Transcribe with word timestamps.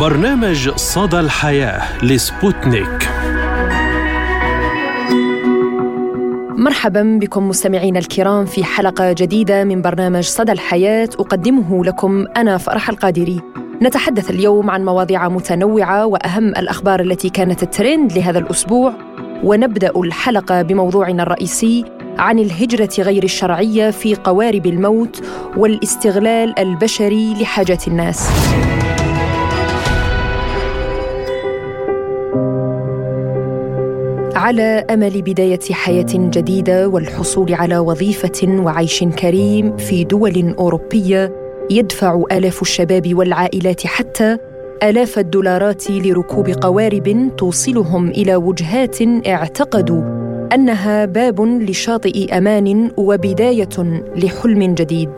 برنامج 0.00 0.70
صدى 0.70 1.20
الحياة 1.20 2.04
لسبوتنيك. 2.04 3.08
مرحبا 6.58 7.18
بكم 7.20 7.48
مستمعينا 7.48 7.98
الكرام 7.98 8.44
في 8.44 8.64
حلقة 8.64 9.12
جديدة 9.12 9.64
من 9.64 9.82
برنامج 9.82 10.24
صدى 10.24 10.52
الحياة. 10.52 11.08
أقدمه 11.18 11.84
لكم 11.84 12.26
أنا 12.36 12.58
فرح 12.58 12.88
القادري. 12.88 13.40
نتحدث 13.82 14.30
اليوم 14.30 14.70
عن 14.70 14.84
مواضيع 14.84 15.28
متنوعة 15.28 16.06
وأهم 16.06 16.48
الأخبار 16.48 17.00
التي 17.00 17.28
كانت 17.28 17.62
الترند 17.62 18.12
لهذا 18.12 18.38
الأسبوع. 18.38 18.94
ونبدأ 19.44 19.92
الحلقة 19.96 20.62
بموضوعنا 20.62 21.22
الرئيسي 21.22 21.84
عن 22.18 22.38
الهجرة 22.38 22.90
غير 22.98 23.24
الشرعية 23.24 23.90
في 23.90 24.14
قوارب 24.14 24.66
الموت 24.66 25.24
والاستغلال 25.56 26.58
البشري 26.58 27.34
لحاجات 27.34 27.88
الناس. 27.88 28.30
على 34.44 34.84
أمل 34.90 35.22
بداية 35.22 35.60
حياة 35.72 36.06
جديدة 36.12 36.88
والحصول 36.88 37.54
على 37.54 37.78
وظيفة 37.78 38.48
وعيش 38.48 39.04
كريم 39.04 39.76
في 39.76 40.04
دول 40.04 40.54
أوروبية 40.58 41.32
يدفع 41.70 42.22
آلاف 42.32 42.62
الشباب 42.62 43.14
والعائلات 43.14 43.86
حتى 43.86 44.38
آلاف 44.82 45.18
الدولارات 45.18 45.90
لركوب 45.90 46.48
قوارب 46.50 47.30
توصلهم 47.38 48.08
إلى 48.08 48.36
وجهات 48.36 48.96
اعتقدوا 49.26 50.02
أنها 50.54 51.04
باب 51.04 51.40
لشاطئ 51.40 52.38
أمان 52.38 52.90
وبداية 52.96 54.02
لحلم 54.16 54.74
جديد. 54.74 55.10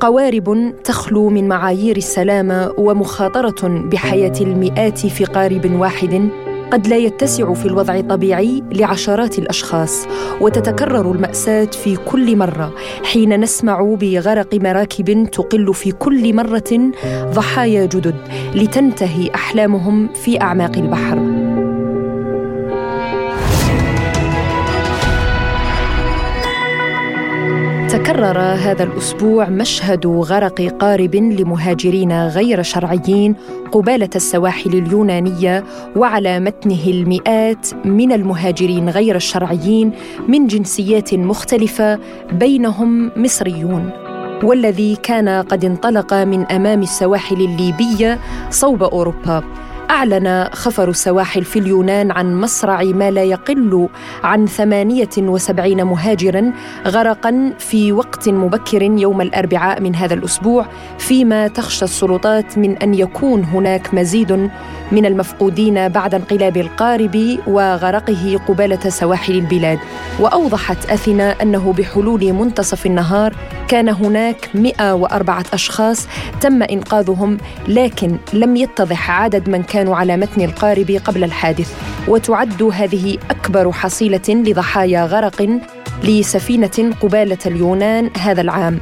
قوارب 0.00 0.72
تخلو 0.84 1.28
من 1.28 1.48
معايير 1.48 1.96
السلامة 1.96 2.72
ومخاطرة 2.78 3.68
بحياة 3.68 4.34
المئات 4.40 4.98
في 4.98 5.24
قارب 5.24 5.80
واحد 5.80 6.28
قد 6.72 6.86
لا 6.86 6.96
يتسع 6.96 7.54
في 7.54 7.66
الوضع 7.66 7.96
الطبيعي 7.96 8.62
لعشرات 8.72 9.38
الأشخاص 9.38 10.06
وتتكرر 10.40 11.12
المأساة 11.12 11.64
في 11.64 11.96
كل 11.96 12.36
مرة 12.36 12.74
حين 13.04 13.40
نسمع 13.40 13.94
بغرق 14.00 14.54
مراكب 14.54 15.30
تقل 15.32 15.74
في 15.74 15.92
كل 15.92 16.34
مرة 16.34 16.90
ضحايا 17.34 17.86
جدد 17.86 18.16
لتنتهي 18.54 19.30
أحلامهم 19.34 20.08
في 20.12 20.40
أعماق 20.40 20.76
البحر. 20.76 21.57
تكرر 28.18 28.38
هذا 28.38 28.82
الأسبوع 28.84 29.48
مشهد 29.48 30.06
غرق 30.06 30.60
قارب 30.60 31.14
لمهاجرين 31.14 32.26
غير 32.26 32.62
شرعيين 32.62 33.34
قبالة 33.72 34.08
السواحل 34.16 34.70
اليونانية 34.70 35.64
وعلى 35.96 36.40
متنه 36.40 36.86
المئات 36.86 37.86
من 37.86 38.12
المهاجرين 38.12 38.88
غير 38.88 39.16
الشرعيين 39.16 39.92
من 40.28 40.46
جنسيات 40.46 41.14
مختلفة 41.14 41.98
بينهم 42.32 43.10
مصريون. 43.16 43.90
والذي 44.42 44.96
كان 44.96 45.28
قد 45.28 45.64
انطلق 45.64 46.14
من 46.14 46.46
أمام 46.46 46.82
السواحل 46.82 47.36
الليبية 47.36 48.18
صوب 48.50 48.82
أوروبا. 48.82 49.44
أعلن 49.90 50.48
خفر 50.52 50.88
السواحل 50.88 51.44
في 51.44 51.58
اليونان 51.58 52.10
عن 52.10 52.40
مصرع 52.40 52.82
ما 52.82 53.10
لا 53.10 53.24
يقل 53.24 53.88
عن 54.24 54.46
78 54.46 55.82
مهاجرا 55.82 56.52
غرقا 56.86 57.52
في 57.58 57.92
وقت 57.92 58.28
مبكر 58.28 58.82
يوم 58.82 59.20
الأربعاء 59.20 59.80
من 59.80 59.94
هذا 59.94 60.14
الأسبوع 60.14 60.66
فيما 60.98 61.48
تخشى 61.48 61.84
السلطات 61.84 62.58
من 62.58 62.76
أن 62.76 62.94
يكون 62.94 63.44
هناك 63.44 63.94
مزيد 63.94 64.50
من 64.92 65.06
المفقودين 65.06 65.88
بعد 65.88 66.14
انقلاب 66.14 66.56
القارب 66.56 67.38
وغرقه 67.46 68.40
قبالة 68.48 68.88
سواحل 68.88 69.32
البلاد. 69.32 69.78
وأوضحت 70.20 70.90
أثينا 70.90 71.42
أنه 71.42 71.72
بحلول 71.72 72.32
منتصف 72.32 72.86
النهار 72.86 73.34
كان 73.68 73.88
هناك 73.88 74.50
104 74.54 75.44
أشخاص 75.52 76.08
تم 76.40 76.62
إنقاذهم 76.62 77.38
لكن 77.68 78.16
لم 78.32 78.56
يتضح 78.56 79.10
عدد 79.10 79.48
من 79.48 79.62
كانوا 79.78 79.96
على 79.96 80.16
متن 80.16 80.40
القارب 80.40 81.00
قبل 81.04 81.24
الحادث 81.24 81.72
وتعد 82.08 82.62
هذه 82.62 83.18
أكبر 83.30 83.72
حصيلة 83.72 84.28
لضحايا 84.28 85.04
غرق 85.04 85.60
لسفينة 86.04 86.94
قبالة 87.00 87.38
اليونان 87.46 88.10
هذا 88.18 88.40
العام. 88.40 88.80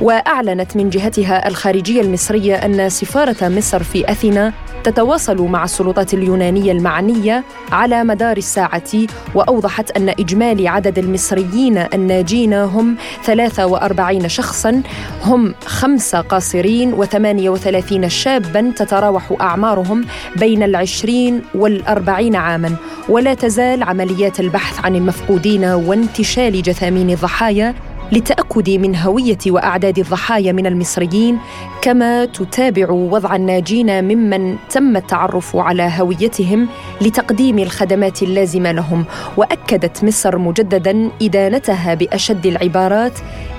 وأعلنت 0.00 0.76
من 0.76 0.90
جهتها 0.90 1.48
الخارجية 1.48 2.00
المصرية 2.00 2.54
أن 2.54 2.88
سفارة 2.88 3.48
مصر 3.48 3.82
في 3.82 4.10
أثينا 4.10 4.52
تتواصل 4.84 5.42
مع 5.42 5.64
السلطات 5.64 6.14
اليونانية 6.14 6.72
المعنية 6.72 7.44
على 7.72 8.04
مدار 8.04 8.36
الساعة 8.36 8.92
وأوضحت 9.34 9.90
أن 9.90 10.08
إجمالي 10.08 10.68
عدد 10.68 10.98
المصريين 10.98 11.78
الناجين 11.78 12.54
هم 12.54 12.96
43 13.24 14.28
شخصا 14.28 14.82
هم 15.24 15.54
خمسة 15.66 16.20
قاصرين 16.20 17.04
و38 17.04 18.06
شابا 18.06 18.72
تتراوح 18.76 19.36
أعمارهم 19.40 20.04
بين 20.36 20.62
العشرين 20.62 21.42
والأربعين 21.54 22.36
عاما. 22.36 22.76
ولا 23.08 23.34
تزال 23.34 23.82
عمليات 23.82 24.40
البحث 24.40 24.84
عن 24.84 24.96
المفقودين 24.96 25.64
وانتشال 25.64 26.62
جثامين 26.62 27.10
الضحايا 27.10 27.74
للتاكد 28.12 28.70
من 28.70 28.96
هوية 28.96 29.38
وأعداد 29.46 29.98
الضحايا 29.98 30.52
من 30.52 30.66
المصريين 30.66 31.38
كما 31.82 32.24
تتابع 32.24 32.90
وضع 32.90 33.36
الناجين 33.36 34.04
ممن 34.04 34.56
تم 34.70 34.96
التعرف 34.96 35.56
على 35.56 35.92
هويتهم 35.98 36.68
لتقديم 37.00 37.58
الخدمات 37.58 38.22
اللازمة 38.22 38.72
لهم. 38.72 39.04
وأكدت 39.36 40.04
مصر 40.04 40.38
مجددا 40.38 41.10
إدانتها 41.22 41.94
بأشد 41.94 42.46
العبارات 42.46 43.12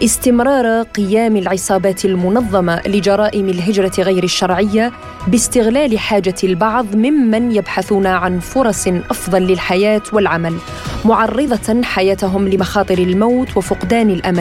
استمرار 0.03 0.81
قيام 0.83 1.37
العصابات 1.37 2.05
المنظمة 2.05 2.81
لجرائم 2.87 3.49
الهجرة 3.49 3.91
غير 3.99 4.23
الشرعية 4.23 4.91
باستغلال 5.27 5.99
حاجة 5.99 6.35
البعض 6.43 6.95
ممن 6.95 7.51
يبحثون 7.51 8.07
عن 8.07 8.39
فرص 8.39 8.87
أفضل 8.87 9.41
للحياة 9.41 10.01
والعمل 10.13 10.53
معرضة 11.05 11.81
حياتهم 11.83 12.47
لمخاطر 12.47 12.97
الموت 12.97 13.57
وفقدان 13.57 14.09
الامل 14.09 14.40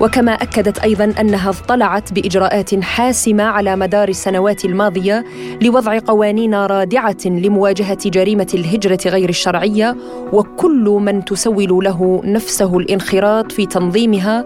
وكما 0.00 0.32
أكدت 0.32 0.78
أيضا 0.78 1.14
أنها 1.20 1.50
اطلعت 1.50 2.12
بإجراءات 2.12 2.80
حاسمة 2.80 3.42
على 3.42 3.76
مدار 3.76 4.08
السنوات 4.08 4.64
الماضية 4.64 5.24
لوضع 5.62 5.98
قوانين 5.98 6.54
رادعة 6.54 7.16
لمواجهة 7.26 8.10
جريمة 8.10 8.48
الهجرة 8.54 8.98
غير 9.06 9.28
الشرعية 9.28 9.96
وكل 10.32 10.98
من 11.00 11.24
تسول 11.24 11.84
له 11.84 12.20
نفسه 12.24 12.78
الانخراط 12.78 13.52
في 13.52 13.66
تنظيمها 13.66 14.44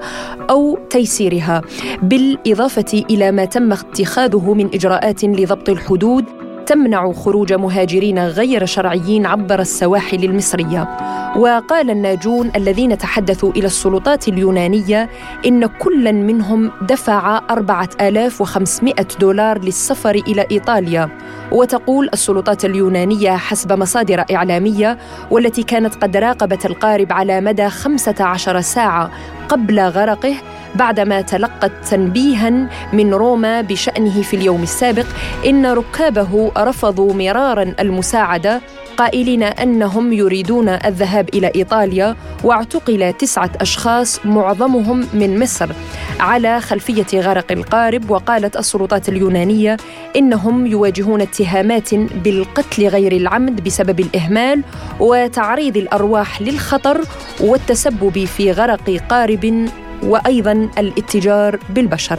أو 0.50 0.78
تيسيرها 0.90 1.62
بالإضافة 2.02 3.04
إلى 3.10 3.32
ما 3.32 3.44
تم 3.44 3.72
اتخاذه 3.72 4.54
من 4.54 4.66
إجراءات 4.74 5.24
لضبط 5.24 5.68
الحدود 5.68 6.43
تمنع 6.66 7.12
خروج 7.12 7.52
مهاجرين 7.52 8.18
غير 8.18 8.64
شرعيين 8.64 9.26
عبر 9.26 9.60
السواحل 9.60 10.24
المصرية. 10.24 10.88
وقال 11.36 11.90
الناجون 11.90 12.50
الذين 12.56 12.98
تحدثوا 12.98 13.52
إلى 13.52 13.66
السلطات 13.66 14.28
اليونانية 14.28 15.10
إن 15.46 15.66
كلا 15.66 16.12
منهم 16.12 16.72
دفع 16.82 17.40
4500 17.50 18.94
دولار 19.20 19.58
للسفر 19.58 20.14
إلى 20.14 20.46
إيطاليا. 20.50 21.08
وتقول 21.52 22.08
السلطات 22.12 22.64
اليونانية 22.64 23.36
حسب 23.36 23.72
مصادر 23.72 24.24
إعلامية 24.34 24.98
والتي 25.30 25.62
كانت 25.62 25.94
قد 25.94 26.16
راقبت 26.16 26.66
القارب 26.66 27.12
على 27.12 27.40
مدى 27.40 27.68
15 27.68 28.60
ساعة 28.60 29.10
قبل 29.48 29.80
غرقه 29.80 30.34
بعدما 30.74 31.20
تلقت 31.20 31.72
تنبيها 31.90 32.50
من 32.92 33.14
روما 33.14 33.60
بشأنه 33.60 34.22
في 34.22 34.36
اليوم 34.36 34.62
السابق 34.62 35.06
إن 35.46 35.66
ركابه 35.66 36.52
رفضوا 36.58 37.14
مرارا 37.14 37.74
المساعدة 37.80 38.60
قائلين 38.96 39.42
أنهم 39.42 40.12
يريدون 40.12 40.68
الذهاب 40.68 41.28
إلى 41.34 41.52
إيطاليا 41.56 42.16
واعتقل 42.44 43.12
تسعة 43.12 43.50
أشخاص 43.60 44.26
معظمهم 44.26 45.06
من 45.14 45.40
مصر. 45.40 45.68
على 46.20 46.60
خلفية 46.60 47.20
غرق 47.20 47.52
القارب 47.52 48.10
وقالت 48.10 48.56
السلطات 48.56 49.08
اليونانية 49.08 49.76
إنهم 50.16 50.66
يواجهون 50.66 51.20
اتهامات 51.20 51.94
بالقتل 51.94 52.88
غير 52.88 53.12
العمد 53.12 53.64
بسبب 53.64 54.00
الإهمال 54.00 54.62
وتعريض 55.00 55.76
الأرواح 55.76 56.42
للخطر 56.42 57.00
والتسبب 57.40 58.24
في 58.24 58.52
غرق 58.52 58.90
قارب 59.08 59.68
وأيضا 60.02 60.68
الاتجار 60.78 61.58
بالبشر. 61.70 62.18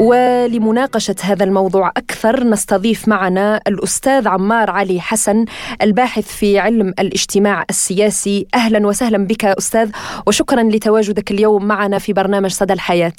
ولمناقشة 0.00 1.14
هذا 1.24 1.44
الموضوع 1.44 1.88
أكثر 1.88 2.44
نستضيف 2.44 3.08
معنا 3.08 3.60
الأستاذ 3.68 4.28
عمار 4.28 4.70
علي 4.70 5.00
حسن 5.00 5.44
الباحث 5.82 6.38
في 6.38 6.58
علم 6.58 6.88
الاجتماع 6.88 7.64
السياسي. 7.70 8.46
أهلا 8.54 8.86
وسهلا 8.86 9.26
بك 9.26 9.44
أستاذ 9.44 9.90
وشكرا 10.26 10.62
لتواجدك 10.62 11.30
اليوم 11.30 11.64
معنا 11.64 11.98
في 11.98 12.12
برنامج 12.12 12.50
صدى 12.50 12.72
الحياة. 12.72 13.12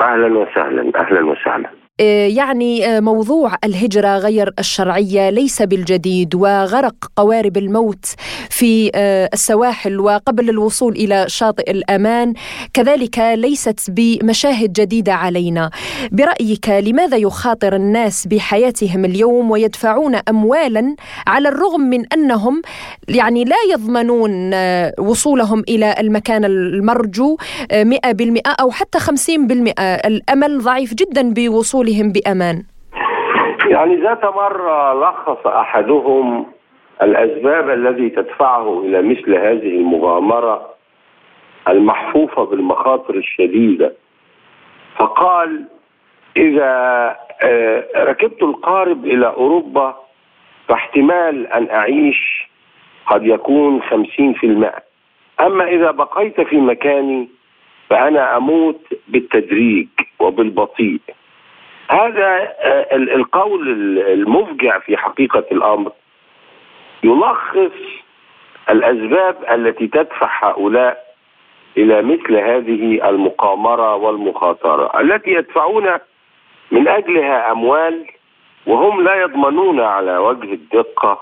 أهلا 0.00 0.38
وسهلا 0.38 0.92
أهلا 0.96 1.20
وسهلا. 1.30 1.81
يعني 2.00 2.86
آه، 2.86 3.00
موضوع 3.00 3.56
الهجرة 3.64 4.18
غير 4.18 4.52
الشرعية 4.58 5.30
ليس 5.30 5.62
بالجديد 5.62 6.34
وغرق 6.34 6.94
قوارب 7.16 7.56
الموت 7.56 8.04
في 8.50 8.90
آه، 8.94 9.30
السواحل 9.32 10.00
وقبل 10.00 10.50
الوصول 10.50 10.92
إلى 10.92 11.24
شاطئ 11.28 11.70
الأمان. 11.70 12.34
كذلك 12.74 13.18
ليست 13.18 13.90
بمشاهد 13.90 14.72
جديدة 14.72 15.14
علينا. 15.14 15.70
برأيك 16.12 16.68
لماذا 16.68 17.16
يخاطر 17.16 17.76
الناس 17.76 18.26
بحياتهم 18.26 19.04
اليوم 19.04 19.50
ويدفعون 19.50 20.14
أموالا 20.28 20.96
على 21.26 21.48
الرغم 21.48 21.80
من 21.80 22.12
أنهم 22.12 22.62
يعني 23.08 23.44
لا 23.44 23.56
يضمنون 23.72 24.54
وصولهم 24.98 25.64
إلى 25.68 25.94
المكان 25.98 26.44
المرجو 26.44 27.36
100% 27.72 28.40
أو 28.60 28.70
حتى 28.70 28.98
50% 28.98 29.72
الأمل 29.80 30.62
ضعيف 30.62 30.94
جدا 30.94 31.32
بوصول 31.32 31.81
وصولهم 31.82 32.12
بأمان؟ 32.12 32.62
يعني 33.70 33.96
ذات 33.96 34.24
مرة 34.24 34.94
لخص 34.94 35.46
أحدهم 35.46 36.46
الأسباب 37.02 37.70
التي 37.70 38.08
تدفعه 38.08 38.80
إلى 38.80 39.02
مثل 39.02 39.34
هذه 39.34 39.76
المغامرة 39.76 40.68
المحفوفة 41.68 42.44
بالمخاطر 42.44 43.14
الشديدة. 43.14 43.92
فقال 44.96 45.64
إذا 46.36 46.72
آه، 47.42 47.84
ركبت 47.96 48.42
القارب 48.42 49.04
إلى 49.04 49.26
أوروبا 49.26 49.96
فاحتمال 50.68 51.46
أن 51.46 51.70
أعيش 51.70 52.48
قد 53.06 53.26
يكون 53.26 53.82
خمسين 53.82 54.32
في 54.32 54.46
المائة. 54.46 54.82
أما 55.40 55.64
إذا 55.68 55.90
بقيت 55.90 56.40
في 56.40 56.56
مكاني 56.56 57.28
فأنا 57.90 58.36
أموت 58.36 58.80
بالتدريج 59.08 59.88
وبالبطيء. 60.20 61.00
هذا 61.90 62.54
آه، 62.60 62.96
القول 62.96 63.68
المفجع 63.98 64.78
في 64.78 64.96
حقيقة 64.96 65.44
الأمر 65.52 65.92
يلخص 67.04 68.02
الأسباب 68.70 69.36
التي 69.50 69.86
تدفع 69.86 70.48
هؤلاء 70.48 71.12
إلى 71.76 72.02
مثل 72.02 72.36
هذه 72.36 73.08
المقامرة 73.08 73.94
والمخاطرة 73.94 75.00
التي 75.00 75.30
يدفعون 75.30 75.88
من 76.70 76.88
أجلها 76.88 77.52
أموال 77.52 78.06
وهم 78.66 79.04
لا 79.04 79.14
يضمنون 79.22 79.80
على 79.80 80.16
وجه 80.16 80.52
الدقة 80.52 81.18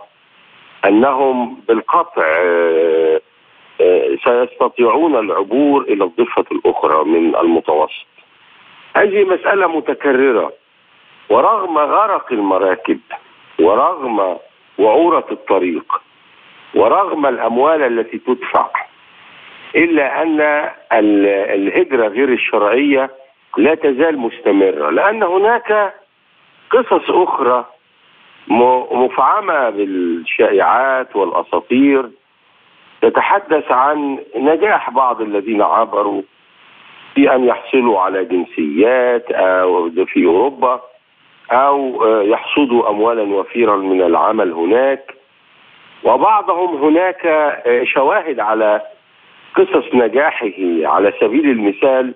أنهم 0.84 1.60
بالقطع 1.68 2.22
آه، 2.26 3.20
آه، 3.80 4.16
سيستطيعون 4.24 5.16
العبور 5.16 5.82
إلى 5.82 6.04
الضفة 6.04 6.44
الأخرى 6.52 7.04
من 7.04 7.36
المتوسط. 7.36 8.06
هذه 8.96 9.24
مسألة 9.24 9.66
متكررة. 9.76 10.52
ورغم 11.30 11.78
غرق 11.78 12.32
المراكب 12.32 13.00
ورغم 13.60 14.36
وعورة 14.78 15.26
الطريق 15.30 16.00
ورغم 16.74 17.26
الأموال 17.26 17.82
التي 17.82 18.18
تدفع 18.18 18.66
إلا 19.76 20.22
أن 20.22 20.40
الهجرة 21.54 22.08
غير 22.08 22.28
الشرعية 22.28 23.10
لا 23.56 23.74
تزال 23.74 24.18
مستمرة. 24.18 24.90
لأن 24.90 25.22
هناك 25.22 25.94
قصص 26.70 27.10
أخرى 27.10 27.64
مفعمة 28.92 29.70
بالشائعات 29.70 31.16
والأساطير 31.16 32.10
تتحدث 33.02 33.72
عن 33.72 34.18
نجاح 34.36 34.90
بعض 34.90 35.20
الذين 35.20 35.62
عبروا 35.62 36.22
في 37.14 37.34
أن 37.34 37.44
يحصلوا 37.44 38.00
على 38.00 38.24
جنسيات 38.24 39.30
أو 39.30 39.90
في 39.90 40.26
أوروبا 40.26 40.80
أو 41.52 42.04
آه، 42.04 42.22
يحصدوا 42.22 42.90
اموالا 42.90 43.22
وفيرا 43.22 43.76
من 43.76 44.02
العمل 44.02 44.52
هناك. 44.52 45.14
وبعضهم 46.04 46.76
هناك 46.76 47.26
آه، 47.26 47.84
شواهد 47.84 48.40
على 48.40 48.80
قصص 49.54 49.94
نجاحه 49.94 50.50
على 50.82 51.12
سبيل 51.20 51.50
المثال 51.50 52.14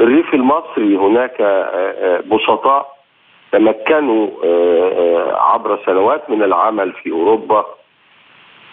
الريف 0.00 0.34
المصري. 0.34 0.96
هناك 0.96 1.40
آه، 1.40 2.20
بسطاء 2.20 3.00
تمكنوا 3.52 4.28
عبر 5.36 5.78
سنوات 5.86 6.30
من 6.30 6.42
العمل 6.42 6.92
في 6.92 7.10
أوروبا 7.10 7.66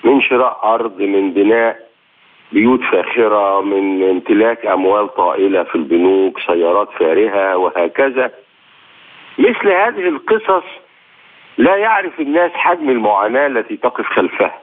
من 0.04 0.22
شراء 0.22 0.60
أرض 0.64 1.02
من 1.02 1.34
بناء 1.34 1.87
بيوت 2.52 2.82
فاخرة 2.82 3.62
من 3.62 4.10
امتلاك 4.10 4.66
أموال 4.66 5.16
طائلة 5.16 5.64
في 5.64 5.76
البنوك 5.76 6.40
سيارات 6.40 6.90
فارهة 7.00 7.58
وهكذا. 7.58 8.32
مثل 9.40 9.68
هذه 9.68 10.08
القصص 10.08 10.64
لا 11.58 11.76
يعرف 11.76 12.20
الناس 12.20 12.52
حجم 12.52 12.90
المعاناة 12.90 13.48
التي 13.48 13.78
تقف 13.78 14.06
خلفها. 14.06 14.62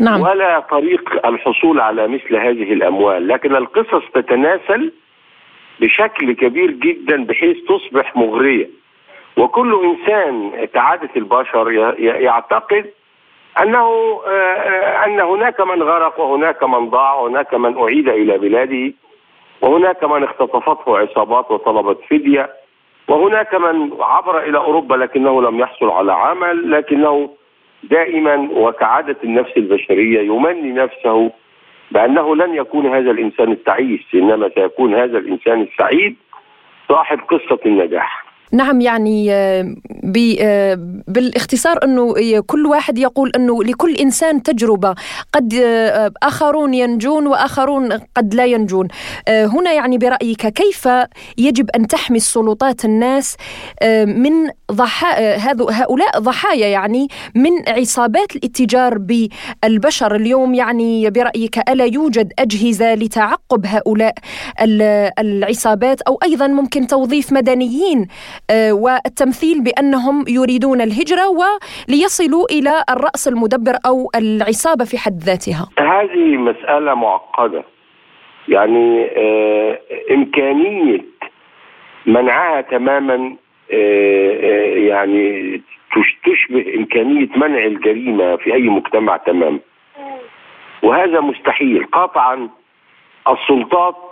نعم. 0.00 0.20
ولا 0.20 0.60
طريق 0.60 1.26
الحصول 1.26 1.80
على 1.80 2.08
مثل 2.08 2.36
هذه 2.36 2.72
الأموال. 2.72 3.28
لكن 3.28 3.56
القصص 3.56 4.02
تتناسل 4.14 4.92
بشكل 5.80 6.32
كبير 6.32 6.70
جدا 6.70 7.24
بحيث 7.24 7.56
تصبح 7.68 8.16
مغرية. 8.16 8.68
وكل 9.36 9.84
إنسان 9.84 10.64
كعادة 10.74 11.10
البشر 11.16 11.72
يعتقد 11.98 12.86
أنه 13.62 14.20
آه، 14.26 15.04
أن 15.04 15.20
هناك 15.20 15.60
من 15.60 15.82
غرق 15.82 16.20
وهناك 16.20 16.64
من 16.64 16.90
ضاع 16.90 17.14
وهناك 17.14 17.54
من 17.54 17.78
أعيد 17.78 18.08
إلى 18.08 18.38
بلاده 18.38 18.92
وهناك 19.60 20.04
من 20.04 20.24
اختطفته 20.24 20.98
عصابات 20.98 21.50
وطلبت 21.50 21.98
فدية 22.10 22.50
وهناك 23.08 23.54
من 23.54 23.90
عبر 24.00 24.38
إلى 24.42 24.58
أوروبا 24.58 24.94
لكنه 24.94 25.42
لم 25.42 25.60
يحصل 25.60 25.90
على 25.90 26.12
عمل 26.12 26.70
لكنه 26.70 27.30
دائما 27.82 28.48
وكعادة 28.52 29.16
النفس 29.24 29.56
البشرية 29.56 30.20
يمني 30.20 30.72
نفسه 30.72 31.30
بأنه 31.90 32.36
لن 32.36 32.54
يكون 32.54 32.86
هذا 32.86 33.10
الإنسان 33.10 33.52
التعيس 33.52 34.00
إنما 34.14 34.48
سيكون 34.48 34.94
هذا 34.94 35.18
الإنسان 35.18 35.62
السعيد 35.62 36.16
صاحب 36.88 37.20
قصة 37.20 37.58
النجاح. 37.66 38.25
نعم 38.52 38.80
يعني 38.80 39.32
آه، 39.32 39.76
آه، 40.40 40.74
بالاختصار 41.08 41.84
إنه 41.84 42.14
كل 42.46 42.66
واحد 42.66 42.98
يقول 42.98 43.32
إنه 43.36 43.64
لكل 43.64 43.94
إنسان 43.94 44.42
تجربة. 44.42 44.94
قد 45.32 45.54
آه، 45.54 46.12
آخرون 46.22 46.74
ينجون 46.74 47.26
وآخرون 47.26 47.92
قد 47.92 48.34
لا 48.34 48.44
ينجون. 48.44 48.88
هنا 49.28 49.72
يعني 49.72 49.98
برأيك 49.98 50.46
كيف 50.46 50.88
يجب 51.38 51.70
أن 51.70 51.86
تحمي 51.86 52.16
السلطات 52.16 52.84
الناس 52.84 53.36
من 54.06 54.32
ضحايا 54.72 55.52
هؤلاء 55.70 56.18
ضحايا 56.18 56.66
يعني 56.66 57.08
من 57.34 57.68
عصابات 57.68 58.36
الاتجار 58.36 58.98
بالبشر 58.98 60.14
اليوم؟ 60.14 60.54
يعني 60.54 61.10
برأيك 61.10 61.58
ألا 61.68 61.84
يوجد 61.84 62.32
أجهزة 62.38 62.94
لتعقب 62.94 63.66
هؤلاء 63.66 64.14
العصابات؟ 65.18 66.02
أو 66.02 66.18
أيضا 66.22 66.46
ممكن 66.46 66.86
توظيف 66.86 67.32
مدنيين 67.32 68.00
آه، 68.00 68.06
والتمثيل 68.52 69.64
بأنهم 69.64 70.24
يريدون 70.28 70.80
الهجرة 70.80 71.28
وليصلوا 71.28 72.46
إلى 72.50 72.84
الرأس 72.90 73.28
المدبر 73.28 73.72
أو 73.86 74.10
العصابة 74.16 74.84
في 74.84 74.98
حد 74.98 75.18
ذاتها. 75.18 75.68
هذه 75.78 76.36
مسألة 76.36 76.94
معقدة. 76.94 77.64
يعني 78.48 79.10
آه 79.16 79.78
إمكانية 80.10 81.04
منعها 82.06 82.60
تماما 82.60 83.36
آه 83.72 84.74
يعني 84.76 85.60
تشبه 86.24 86.74
إمكانية 86.76 87.28
منع 87.36 87.64
الجريمة 87.64 88.36
في 88.36 88.54
أي 88.54 88.62
مجتمع 88.62 89.16
تماما. 89.16 89.58
وهذا 90.82 91.20
مستحيل. 91.20 91.86
قطعا 91.92 92.48
السلطات 93.28 93.94
آه، 93.94 94.05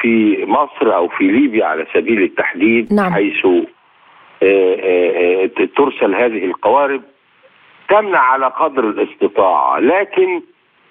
في 0.00 0.44
مصر 0.46 0.94
أو 0.96 1.08
في 1.08 1.24
ليبيا 1.24 1.66
على 1.66 1.86
سبيل 1.94 2.22
التحديد 2.22 2.92
نعم. 2.92 3.14
حيث 3.14 3.46
آه، 3.46 3.66
آه، 4.42 5.50
ترسل 5.76 6.14
هذه 6.14 6.44
القوارب 6.44 7.02
تمنع 7.88 8.18
على 8.18 8.46
قدر 8.46 8.84
الاستطاعة 8.84 9.78
لكن 9.78 10.42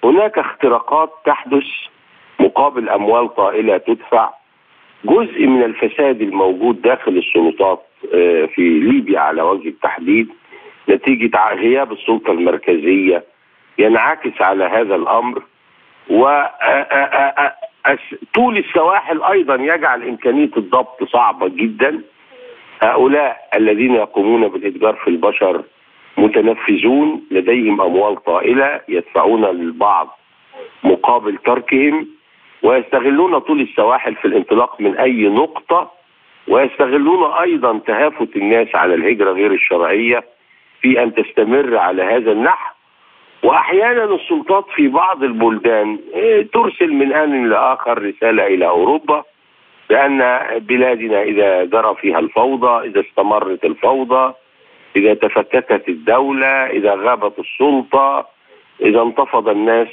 هناك 0.04 0.38
اختراقات 0.38 1.10
تحدث 1.24 1.64
مقابل 2.40 2.88
أموال 2.88 3.34
طائلة 3.34 3.76
تدفع 3.78 4.30
جزء 5.04 5.46
من 5.46 5.62
الفساد 5.62 6.20
الموجود 6.20 6.82
داخل 6.82 7.16
السلطات 7.16 7.82
في 8.54 8.80
ليبيا 8.82 9.20
على 9.20 9.42
وجه 9.42 9.68
التحديد 9.68 10.28
نتيجة 10.88 11.54
غياب 11.54 11.92
السلطة 11.92 12.32
المركزية 12.32 13.24
ينعكس 13.78 14.42
على 14.42 14.64
هذا 14.64 14.94
الأمر 14.94 15.42
و 16.10 16.42
طول 18.34 18.58
السواحل 18.58 19.22
أيضا 19.22 19.54
يجعل 19.54 20.02
إمكانية 20.02 20.50
الضبط 20.56 21.04
صعبة 21.04 21.48
جدا. 21.48 22.02
هؤلاء 22.82 23.36
الذين 23.54 23.94
يقومون 23.94 24.48
بالإتجار 24.48 24.94
في 24.94 25.10
البشر 25.10 25.62
متنفذون 26.16 27.22
لديهم 27.30 27.80
أموال 27.80 28.24
طائلة 28.24 28.80
يدفعون 28.88 29.44
للبعض 29.44 30.18
مقابل 30.84 31.36
تركهم 31.36 32.08
ويستغلون 32.62 33.38
طول 33.38 33.60
السواحل 33.60 34.14
في 34.14 34.24
الانطلاق 34.24 34.80
من 34.80 34.96
أي 34.96 35.28
نقطة 35.28 35.90
ويستغلون 36.48 37.32
أيضا 37.32 37.78
تهافت 37.78 38.36
الناس 38.36 38.68
على 38.74 38.94
الهجرة 38.94 39.32
غير 39.32 39.52
الشرعية 39.52 40.24
في 40.80 41.02
أن 41.02 41.14
تستمر 41.14 41.76
على 41.76 42.02
هذا 42.02 42.32
النحو. 42.32 42.71
وأحيانا 43.42 44.04
السلطات 44.04 44.64
في 44.74 44.88
بعض 44.88 45.22
البلدان 45.22 45.98
آه، 46.14 46.46
ترسل 46.52 46.92
من 46.92 47.12
آن 47.12 47.50
لآخر 47.50 48.02
رسالة 48.02 48.46
إلى 48.46 48.66
أوروبا 48.68 49.24
بأن 49.90 50.40
بلادنا 50.58 51.22
إذا 51.22 51.64
جرى 51.64 51.94
فيها 52.00 52.18
الفوضى 52.18 52.88
إذا 52.88 53.00
استمرت 53.00 53.64
الفوضى 53.64 54.34
إذا 54.96 55.14
تفككت 55.14 55.88
الدولة 55.88 56.66
إذا 56.66 56.94
غابت 56.94 57.38
السلطة 57.38 58.26
إذا 58.80 59.02
انتفض 59.02 59.48
الناس 59.48 59.88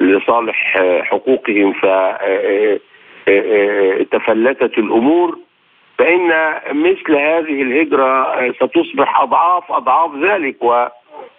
لصالح 0.00 0.78
حقوقهم 1.02 1.72
فتفلتت 3.26 4.78
الأمور 4.78 5.38
فإن 5.98 6.54
مثل 6.72 7.16
هذه 7.16 7.62
الهجرة 7.62 8.52
ستصبح 8.52 9.20
أضعاف 9.20 9.72
أضعاف 9.72 10.10
ذلك 10.16 10.62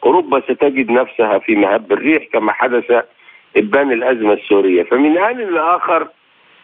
واوروبا 0.03 0.39
ستجد 0.39 0.91
نفسها 0.91 1.39
في 1.39 1.55
مهب 1.55 1.91
الريح 1.91 2.23
كما 2.33 2.51
حدث 2.51 3.03
إبان 3.57 3.91
الأزمة 3.91 4.33
السورية. 4.33 4.83
فمن 4.83 5.17
ان 5.17 5.37
لاخر 5.37 6.07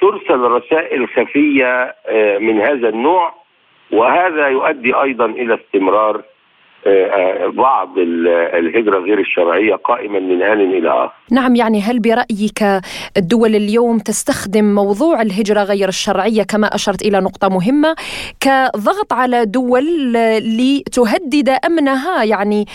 ترسل 0.01 0.39
رسائل 0.39 1.07
خفية 1.07 1.95
من 2.39 2.61
هذا 2.61 2.89
النوع 2.89 3.33
وهذا 3.91 4.47
يؤدي 4.47 4.93
أيضا 4.93 5.25
إلى 5.25 5.53
استمرار 5.53 6.15
آه، 6.15 6.19
آه، 6.19 6.32
بعض 7.53 7.89
الهجرة 8.53 8.99
غير 8.99 9.19
الشرعية 9.19 9.75
قائما 9.75 10.19
من 10.19 10.41
آن 10.41 10.61
إلى 10.61 10.89
آخر. 10.89 11.13
نعم 11.31 11.55
يعني 11.55 11.81
هل 11.81 11.99
برأيك 11.99 12.81
الدول 13.17 13.55
اليوم 13.55 13.97
تستخدم 13.97 14.75
موضوع 14.75 15.21
الهجرة 15.21 15.63
غير 15.63 15.87
الشرعية 15.87 16.43
كما 16.43 16.67
أشرت 16.67 17.01
إلى 17.01 17.19
نقطة 17.19 17.49
مهمة 17.49 17.95
كضغط 18.39 19.13
على 19.13 19.45
دول 19.45 20.13
لتهدد 20.57 21.49
أمنها 21.65 22.23
يعني 22.23 22.65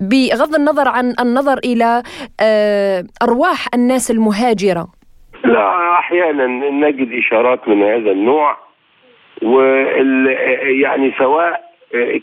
بغض 0.00 0.54
النظر 0.54 0.88
عن 0.88 1.14
النظر 1.20 1.58
إلى 1.58 2.02
أرواح 3.22 3.66
الناس 3.74 4.10
المهاجرة. 4.10 4.88
لا 5.44 5.98
أحيانا 5.98 6.46
نجد 6.70 7.08
إشارات 7.12 7.68
من 7.68 7.82
هذا 7.82 8.10
النوع 8.10 8.56
وال 9.42 10.26
يعني 10.82 11.12
سواء 11.18 11.71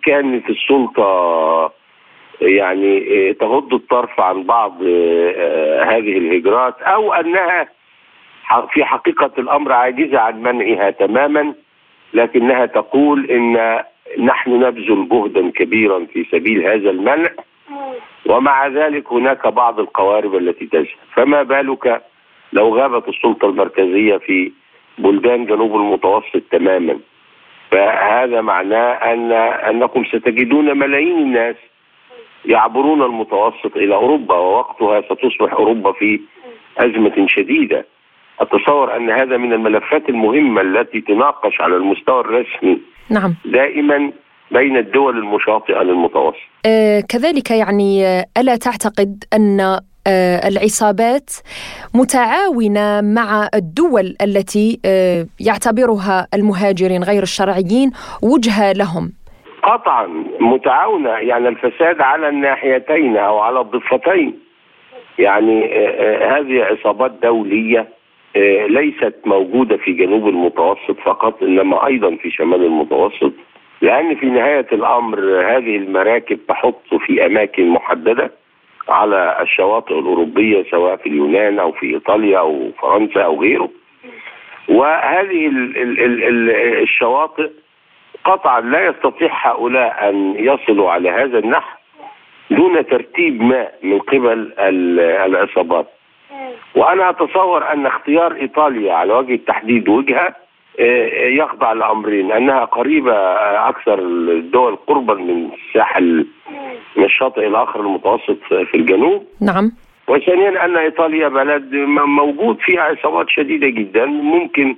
كانت 0.04 0.50
السلطة 0.50 1.72
يعني 2.42 3.34
تغض 3.34 3.74
الطرف 3.74 4.20
عن 4.20 4.44
بعض 4.44 4.82
هذه 5.84 6.18
الهجرات 6.18 6.82
أو 6.82 7.14
أنها 7.14 7.68
في 8.74 8.86
حقيقة 8.86 9.32
الأمر 9.38 9.72
عاجزة 9.72 10.20
عن 10.20 10.42
منعها 10.42 10.90
تماما 10.90 11.54
لكنها 12.14 12.66
تقول 12.66 13.32
إن 13.32 13.80
نحن 14.20 14.52
نبذل 14.52 15.10
جهدا 15.10 15.52
كبيرا 15.52 16.06
في 16.14 16.26
سبيل 16.32 16.66
هذا 16.66 16.90
المنع 16.90 17.30
ومع 18.26 18.68
ذلك 18.68 19.14
هناك 19.14 19.48
بعض 19.48 19.80
القوارب 19.80 20.36
التي 20.36 20.66
تذهب. 20.66 20.88
فما 21.14 21.44
بالك 21.44 22.02
لو 22.54 22.78
غابت 22.78 23.08
السلطة 23.08 23.50
المركزية 23.50 24.18
في 24.18 24.52
بلدان 24.98 25.46
جنوب 25.46 25.76
المتوسط 25.76 26.42
تماما؟ 26.52 27.00
فهذا 27.72 28.42
معناه 28.42 28.92
أن 28.92 29.32
أنكم 29.70 30.04
ستجدون 30.06 30.78
ملايين 30.78 31.18
الناس 31.18 31.56
يعبرون 32.46 33.02
المتوسط 33.02 33.76
إلى 33.76 33.96
أوروبا 33.96 34.36
ووقتها 34.36 35.02
ستصبح 35.02 35.54
أوروبا 35.54 35.92
في 35.92 36.20
أزمة 36.78 37.28
شديدة. 37.28 37.86
أتصور 38.40 38.96
أن 38.96 39.10
هذا 39.10 39.38
من 39.38 39.54
الملفات 39.54 40.10
المهمة 40.10 40.62
التي 40.62 41.02
تناقش 41.02 41.62
على 41.62 41.76
المستوى 41.76 42.20
الرسمي 42.20 42.82
نعم 43.10 43.36
دائما 43.46 44.12
بين 44.52 44.78
الدول 44.78 45.18
المشاطئة 45.18 45.82
للمتوسط. 45.82 46.38
آه 46.66 47.00
كذلك 47.10 47.52
يعني 47.52 48.06
آه، 48.06 48.26
ألا 48.38 48.56
تعتقد 48.56 49.24
أن 49.34 49.60
آه، 49.60 49.80
العصابات 50.48 51.30
متعاونة 51.96 53.02
مع 53.02 53.50
الدول 53.56 54.16
التي 54.22 54.80
آه، 54.86 55.26
يعتبرها 55.48 56.28
المهاجرين 56.34 57.04
غير 57.04 57.24
الشرعيين 57.24 57.92
وجهه 58.24 58.72
لهم. 58.72 59.12
قطعا 59.64 60.08
متعاونة 60.40 61.10
يعني 61.10 61.48
الفساد 61.48 62.02
على 62.02 62.30
الناحيتين 62.30 63.18
أو 63.18 63.40
على 63.40 63.62
الضفتين. 63.62 64.40
يعني 65.20 65.66
آه، 65.66 66.40
هذه 66.40 66.64
عصابات 66.64 67.12
دولية 67.24 68.00
ليست 68.70 69.16
موجودة 69.26 69.78
في 69.78 69.92
جنوب 69.92 70.28
المتوسط 70.28 71.00
فقط 71.06 71.44
إنما 71.44 71.88
أيضا 71.88 72.16
في 72.16 72.32
شمال 72.32 72.64
المتوسط. 72.64 73.34
لأن 73.82 74.16
في 74.16 74.26
نهاية 74.26 74.68
الأمر 74.72 75.20
هذه 75.20 75.78
المراكب 75.78 76.40
تحط 76.48 76.96
في 77.06 77.26
أماكن 77.26 77.68
محددة. 77.68 78.32
على 78.90 79.38
الشواطئ 79.42 80.00
الأوروبية 80.00 80.64
سواء 80.72 80.96
في 80.96 81.10
اليونان 81.10 81.60
أو 81.60 81.72
في 81.72 81.94
إيطاليا 81.94 82.40
أو 82.40 82.72
فرنسا 82.82 83.22
أو 83.22 83.42
غيره. 83.42 83.70
وهذه 84.70 85.48
ال 85.48 85.78
ال 85.78 86.24
ال 86.24 86.50
الشواطئ 86.82 87.50
قطعا 88.26 88.62
لا 88.62 88.86
يستطيع 88.88 89.30
هؤلاء 89.50 90.10
أن 90.10 90.36
يصلوا 90.38 90.92
على 90.92 91.10
هذا 91.10 91.40
النحو 91.40 91.78
دون 92.52 92.86
ترتيب 92.86 93.42
ما 93.42 93.68
من 93.84 94.00
قبل 94.00 94.54
العصابات. 94.60 95.88
وأنا 96.76 97.10
أتصور 97.10 97.74
أن 97.74 97.86
اختيار 97.86 98.36
إيطاليا 98.36 98.94
على 98.94 99.14
وجه 99.14 99.34
التحديد 99.34 99.90
وجهة 99.90 100.36
آه، 100.80 101.28
يخضع 101.28 101.74
لأمرين 101.74 102.32
أنها 102.32 102.66
قريبة 102.66 103.14
أكثر 103.70 104.00
الدول 104.00 104.76
قربا 104.76 105.14
من 105.14 105.50
الساحل. 105.54 106.26
من 107.00 107.06
الشاطئ 107.06 107.48
الآخر 107.48 107.80
المتوسط 107.80 108.38
في 108.72 108.78
الجنوب. 108.78 109.24
نعم. 109.42 109.72
وثانيا 110.08 110.66
أن 110.66 110.78
إيطاليا 110.78 111.28
بلد 111.28 111.76
موجود 112.22 112.58
فيها 112.66 112.82
عصابات 112.82 113.30
شديدة 113.30 113.68
جدا. 113.68 114.06
ممكن 114.06 114.76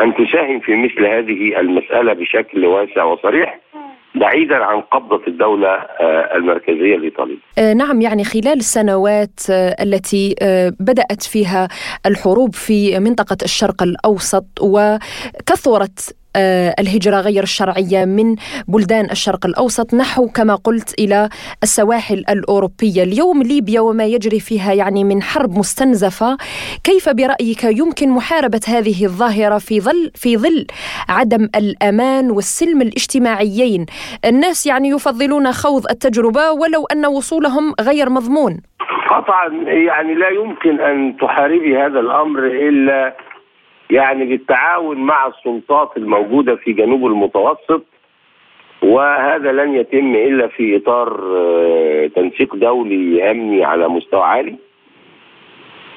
أن 0.00 0.14
تساهم 0.14 0.60
في 0.60 0.76
مثل 0.76 1.06
هذه 1.06 1.60
المسألة 1.60 2.12
بشكل 2.12 2.66
واسع 2.66 3.04
وصريح 3.04 3.60
بعيدا 4.14 4.56
عن 4.64 4.80
قبضة 4.80 5.22
الدولة 5.28 5.68
آه، 5.68 6.36
المركزية 6.36 6.96
الإيطالية. 6.96 7.36
آه، 7.58 7.72
نعم 7.72 8.00
يعني 8.00 8.24
خلال 8.24 8.58
السنوات 8.58 9.40
آه، 9.50 9.76
التي 9.82 10.34
بدأت 10.80 11.22
فيها 11.22 11.68
الحروب 12.06 12.54
في 12.54 12.98
منطقة 13.00 13.36
الشرق 13.42 13.82
الأوسط 13.82 14.44
وكثرت 14.60 16.16
الهجرة 16.78 17.20
غير 17.20 17.42
الشرعية 17.42 18.04
من 18.04 18.36
بلدان 18.68 19.04
الشرق 19.10 19.46
الأوسط 19.46 19.94
نحو 19.94 20.28
كما 20.28 20.54
قلت 20.54 20.94
إلى 20.98 21.28
السواحل 21.62 22.24
الأوروبية. 22.28 23.02
اليوم 23.02 23.42
ليبيا 23.42 23.80
وما 23.80 24.04
يجري 24.04 24.40
فيها 24.40 24.72
يعني 24.72 25.04
من 25.04 25.22
حرب 25.22 25.58
مستنزفة. 25.58 26.36
كيف 26.84 27.08
برأيك 27.08 27.64
يمكن 27.64 28.10
محاربة 28.10 28.60
هذه 28.68 29.04
الظاهرة 29.04 29.58
في 29.58 29.80
ظل 29.80 30.10
في 30.14 30.36
ظل 30.36 30.66
عدم 31.08 31.48
الأمان 31.56 32.30
والسلم 32.30 32.82
الاجتماعيين؟ 32.82 33.86
الناس 34.24 34.66
يعني 34.66 34.88
يفضلون 34.88 35.52
خوض 35.52 35.84
التجربة 35.90 36.50
ولو 36.50 36.86
أن 36.92 37.06
وصولهم 37.06 37.74
غير 37.80 38.10
مضمون. 38.10 38.60
قطعا 39.10 39.48
يعني 39.88 40.14
لا 40.14 40.28
يمكن 40.28 40.80
أن 40.80 41.16
تحاربي 41.20 41.76
هذا 41.78 42.00
الأمر 42.00 42.46
إلا 42.46 43.16
يعني 43.90 44.24
بالتعاون 44.24 44.98
مع 44.98 45.26
السلطات 45.26 45.96
الموجودة 45.96 46.56
في 46.56 46.72
جنوب 46.72 47.06
المتوسط 47.06 47.82
وهذا 48.82 49.52
لن 49.52 49.74
يتم 49.74 50.14
إلا 50.14 50.46
في 50.46 50.76
إطار 50.76 51.20
آه، 51.36 52.06
تنسيق 52.06 52.56
دولي 52.56 53.30
أمني 53.30 53.64
على 53.64 53.88
مستوى 53.88 54.22
عالي. 54.22 54.56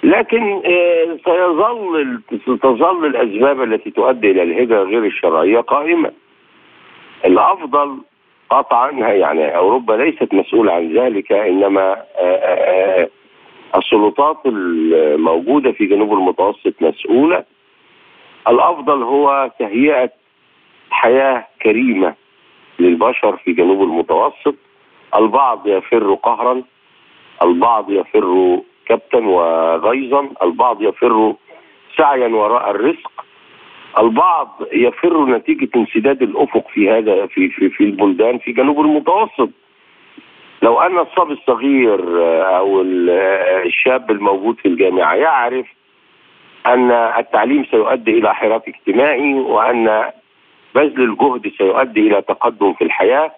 لكن 0.03 0.61
آه، 0.65 1.17
سيظل 1.25 2.21
تظل 2.61 3.05
الأسباب 3.05 3.63
التي 3.63 3.91
تؤدي 3.91 4.31
إلى 4.31 4.43
الهجرة 4.43 4.83
غير 4.83 5.05
الشرعية 5.05 5.59
قائمة. 5.59 6.11
الأفضل 7.25 7.97
قطعا 8.49 8.91
يعني 8.91 9.57
أوروبا 9.57 9.93
ليست 9.93 10.33
مسؤولة 10.33 10.73
عن 10.73 10.93
ذلك 10.97 11.31
إنما 11.31 11.97
آه، 12.19 13.09
السلطات 13.75 14.37
الموجودة 14.45 15.71
في 15.71 15.85
جنوب 15.85 16.13
المتوسط 16.13 16.73
مسؤولة. 16.81 17.43
الأفضل 18.47 19.03
هو 19.03 19.51
تهيئة 19.59 20.09
حياة 20.89 21.47
كريمة 21.61 22.15
للبشر 22.79 23.37
في 23.37 23.53
جنوب 23.53 23.83
المتوسط. 23.83 24.55
البعض 25.15 25.67
يفر 25.67 26.13
قهرا 26.13 26.63
البعض 27.43 27.91
يفر 27.91 28.59
كبتا 28.85 29.17
وغيظا 29.17 30.29
البعض 30.43 30.81
يفر 30.81 31.35
سعيا 31.97 32.27
وراء 32.27 32.71
الرزق. 32.71 33.11
البعض 33.99 34.61
يفر 34.73 35.25
نتيجة 35.25 35.69
انسداد 35.75 36.21
الأفق 36.21 36.67
في 36.67 36.91
هذا 36.91 37.25
في 37.25 37.49
في 37.49 37.69
في 37.69 37.83
البلدان 37.83 38.37
في 38.37 38.51
جنوب 38.51 38.79
المتوسط. 38.79 39.49
لو 40.61 40.81
أن 40.81 40.99
الصبي 40.99 41.33
الصغير 41.33 41.99
أو 42.57 42.81
الشاب 43.65 44.11
الموجود 44.11 44.55
في 44.55 44.67
الجامعة 44.67 45.15
يعرف 45.15 45.65
أن 46.67 46.91
التعليم 46.91 47.65
سيؤدي 47.71 48.11
إلى 48.11 48.35
حراك 48.35 48.67
اجتماعي 48.67 49.33
وأن 49.33 50.11
بذل 50.75 51.01
الجهد 51.03 51.51
سيؤدي 51.57 51.99
إلى 51.99 52.21
تقدم 52.21 52.73
في 52.73 52.83
الحياة 52.83 53.31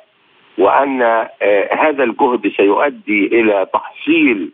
وأن 0.57 1.01
هذا 1.71 2.03
الجهد 2.03 2.51
سيؤدي 2.57 3.27
إلى 3.27 3.67
تحصيل 3.73 4.51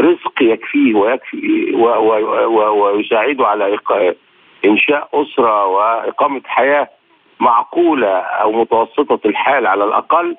رزق 0.00 0.42
يكفيه 0.42 0.94
ويكفي 0.94 1.74
ويساعده 2.54 3.46
على 3.46 3.78
إنشاء 4.64 5.08
أسرة 5.14 5.66
وإقامة 5.66 6.42
حياة 6.46 6.88
معقولة 7.40 8.18
أو 8.18 8.52
متوسطة 8.52 9.20
الحال 9.28 9.66
على 9.66 9.84
الأقل 9.84 10.36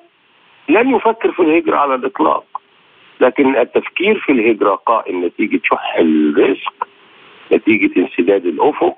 لن 0.68 0.96
يفكر 0.96 1.32
في 1.32 1.42
الهجرة 1.42 1.76
على 1.76 1.94
الإطلاق. 1.94 2.44
لكن 3.20 3.56
التفكير 3.56 4.20
في 4.20 4.32
الهجرة 4.32 4.74
قائم 4.74 5.24
نتيجة 5.24 5.60
شح 5.64 5.96
الرزق 5.98 6.88
نتيجة 7.52 8.00
انسداد 8.00 8.46
الأفق 8.46 8.96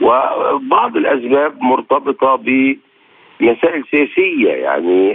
وبعض 0.00 0.96
الأسباب 0.96 1.62
مرتبطة 1.62 2.36
بمسائل 2.36 3.84
سياسية 3.90 4.50
يعني 4.50 5.12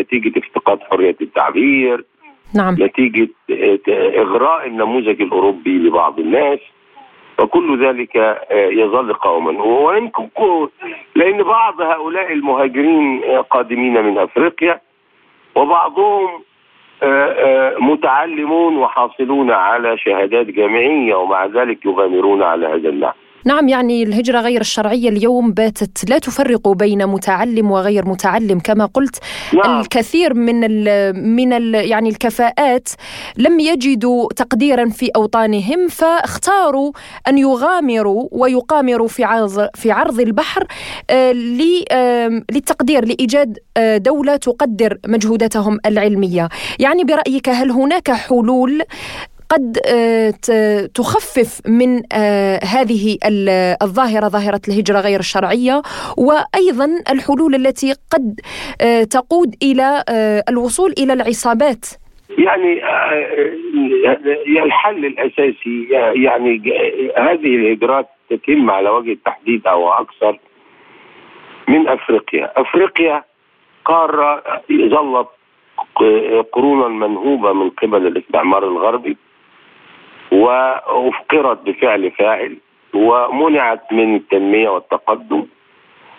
نتيجة 0.00 0.38
افتقاد 0.38 0.80
حرية 0.90 1.16
التعبير 1.20 2.04
نعم. 2.54 2.76
نتيجة 2.78 3.28
إغراء 4.16 4.66
النموذج 4.66 5.22
الأوروبي 5.22 5.78
لبعض 5.78 6.18
الناس 6.18 6.58
وكل 7.38 7.86
ذلك 7.86 8.40
يظل 8.52 9.14
قوما. 9.14 9.62
ويمكن 9.62 10.28
لأن 11.14 11.42
بعض 11.42 11.80
هؤلاء 11.80 12.32
المهاجرين 12.32 13.20
قادمين 13.50 14.04
من 14.04 14.18
أفريقيا 14.18 14.80
وبعضهم 15.54 16.28
متعلمون 17.80 18.76
وحاصلون 18.76 19.50
على 19.50 19.98
شهادات 19.98 20.46
جامعية 20.46 21.14
ومع 21.14 21.46
ذلك 21.46 21.86
يغامرون 21.86 22.42
على 22.42 22.66
هذا 22.66 22.88
النحو. 22.88 23.21
نعم 23.44 23.68
يعني 23.68 24.02
الهجرة 24.02 24.40
غير 24.40 24.60
الشرعية 24.60 25.08
اليوم 25.08 25.52
باتت 25.52 26.10
لا 26.10 26.18
تفرق 26.18 26.68
بين 26.68 27.06
متعلم 27.06 27.70
وغير 27.70 28.08
متعلم. 28.08 28.60
كما 28.60 28.86
قلت 28.86 29.16
نعم. 29.54 29.80
الكثير 29.80 30.34
من 30.34 30.64
ال 30.64 31.12
من 31.36 31.52
ال 31.52 31.74
يعني 31.74 32.08
الكفاءات 32.08 32.88
لم 33.36 33.60
يجدوا 33.60 34.28
تقديرا 34.36 34.88
في 34.88 35.10
أوطانهم 35.16 35.88
فاختاروا 35.88 36.92
أن 37.28 37.38
يغامروا 37.38 38.28
ويقامروا 38.32 39.08
في 39.08 39.24
عرض 39.24 39.68
في 39.74 39.90
عرض 39.90 40.20
البحر 40.20 40.66
آه 41.10 41.32
للتقدير 42.52 43.04
لإيجاد 43.04 43.58
آه 43.76 43.96
دولة 43.96 44.36
تقدر 44.36 44.98
مجهوداتهم 45.06 45.78
العلمية. 45.86 46.48
يعني 46.78 47.04
برأيك 47.04 47.48
هل 47.48 47.70
هناك 47.70 48.10
حلول؟ 48.10 48.82
قد 49.52 49.72
تخفف 50.94 51.60
من 51.68 52.02
هذه 52.74 53.18
الظاهرة 53.82 54.28
ظاهرة 54.28 54.60
الهجرة 54.68 55.00
غير 55.00 55.18
الشرعية 55.20 55.82
وأيضا 56.18 56.86
الحلول 57.12 57.54
التي 57.54 57.94
قد 58.12 58.40
تقود 59.10 59.54
إلى 59.62 60.04
الوصول 60.48 60.94
إلى 60.98 61.12
العصابات. 61.12 61.86
يعني 62.38 62.82
الحل 64.64 65.04
الأساسي 65.04 65.88
يعني 66.14 66.62
هذه 67.18 67.56
الهجرات 67.56 68.08
تتم 68.30 68.70
على 68.70 68.90
وجه 68.90 69.12
التحديد 69.12 69.66
أو 69.66 69.88
أكثر 69.92 70.38
من 71.68 71.88
أفريقيا، 71.88 72.52
أفريقيا 72.56 73.24
قارة 73.84 74.42
ظلت 74.72 75.28
قرونا 76.52 76.88
منهوبه 76.88 77.52
من 77.52 77.70
قبل 77.70 78.06
الاستعمار 78.06 78.64
الغربي. 78.68 79.16
وأفقرت 80.32 81.62
بفعل 81.62 82.10
فاعل 82.10 82.56
ومنعت 82.94 83.92
من 83.92 84.16
التنمية 84.16 84.68
والتقدم. 84.68 85.46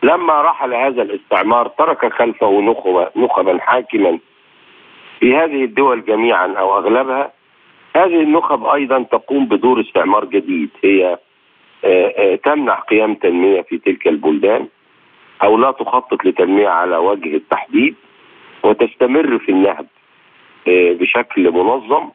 لما 0.03 0.41
رحل 0.41 0.73
هذا 0.73 1.01
الاستعمار 1.01 1.67
ترك 1.67 2.13
خلفه 2.13 2.61
نخبه 2.61 3.09
نخبا 3.15 3.59
حاكما 3.59 4.19
في 5.19 5.35
هذه 5.35 5.63
الدول 5.63 6.05
جميعا 6.05 6.53
أو 6.53 6.77
أغلبها. 6.77 7.31
هذه 7.95 8.21
النخب 8.21 8.65
أيضا 8.65 9.03
تقوم 9.03 9.45
بدور 9.45 9.81
استعمار 9.81 10.25
جديد. 10.25 10.69
هي 10.83 11.17
تمنع 12.43 12.79
قيام 12.79 13.13
تنمية 13.15 13.61
في 13.61 13.77
تلك 13.77 14.07
البلدان 14.07 14.67
أو 15.43 15.57
لا 15.57 15.71
تخطط 15.71 16.25
لتنمية 16.25 16.69
على 16.69 16.97
وجه 16.97 17.35
التحديد 17.35 17.95
وتستمر 18.63 19.39
في 19.39 19.49
النهب 19.49 19.87
بشكل 20.67 21.51
منظم. 21.51 22.09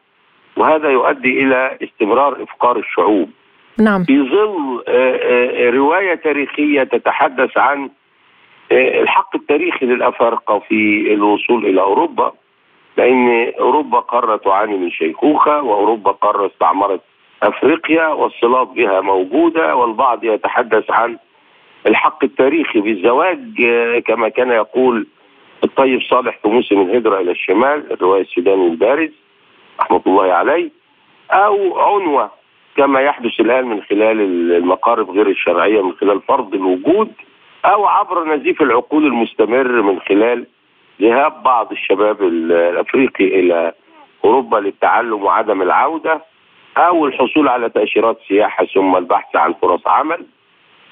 وهذا 0.59 0.89
يؤدي 0.89 1.43
إلى 1.43 1.77
استمرار 1.83 2.43
إفقار 2.43 2.77
الشعوب. 2.77 3.29
نعم. 3.79 4.03
في 4.03 4.21
ظل 4.21 4.83
رواية 5.75 6.15
تاريخية 6.15 6.83
تتحدث 6.83 7.57
عن 7.57 7.89
الحق 8.71 9.35
التاريخي 9.35 9.85
للأفارقة 9.85 10.59
في 10.59 11.13
الوصول 11.13 11.65
إلى 11.65 11.81
أوروبا 11.81 12.33
لأن 12.97 13.51
أوروبا 13.59 13.99
قاره 13.99 14.35
تعاني 14.35 14.77
من 14.77 14.91
شيخوخة 14.91 15.61
وأوروبا 15.61 16.11
قاره 16.11 16.47
استعمرت 16.47 17.01
أفريقيا 17.43 18.07
والصلات 18.07 18.67
بها 18.67 19.01
موجودة 19.01 19.75
والبعض 19.75 20.23
يتحدث 20.23 20.91
عن 20.91 21.17
الحق 21.87 22.23
التاريخي 22.23 22.81
بالزواج 22.81 23.39
كما 24.05 24.29
كان 24.29 24.51
يقول 24.51 25.07
الطيب 25.63 26.01
صالح 26.01 26.39
في 26.41 26.47
موسم 26.47 26.81
الهجرة 26.81 27.19
إلى 27.19 27.31
الشمال 27.31 27.91
الرواية 27.91 28.21
السوداني 28.21 28.67
البارز. 28.67 29.11
رحمة 29.79 30.01
الله 30.07 30.33
عليه 30.33 30.69
أو 31.31 31.79
عنوة 31.79 32.31
كما 32.77 33.01
يحدث 33.01 33.39
الآن 33.39 33.65
من 33.65 33.81
خلال 33.81 34.21
المقارب 34.51 35.09
غير 35.09 35.27
الشرعية 35.27 35.81
من 35.81 35.93
خلال 35.93 36.21
فرض 36.21 36.53
الوجود 36.53 37.11
أو 37.65 37.85
عبر 37.85 38.35
نزيف 38.35 38.61
العقول 38.61 39.05
المستمر 39.05 39.81
من 39.81 39.99
خلال 39.99 40.45
ذهاب 41.01 41.43
بعض 41.43 41.71
الشباب 41.71 42.23
الأفريقي 42.23 43.25
إلى 43.39 43.73
أوروبا 44.25 44.57
للتعلم 44.57 45.23
وعدم 45.23 45.61
العودة 45.61 46.21
أو 46.77 47.05
الحصول 47.05 47.47
على 47.47 47.69
تأشيرات 47.69 48.17
سياحة 48.27 48.65
ثم 48.65 48.95
البحث 48.95 49.35
عن 49.35 49.53
فرص 49.53 49.87
عمل 49.87 50.25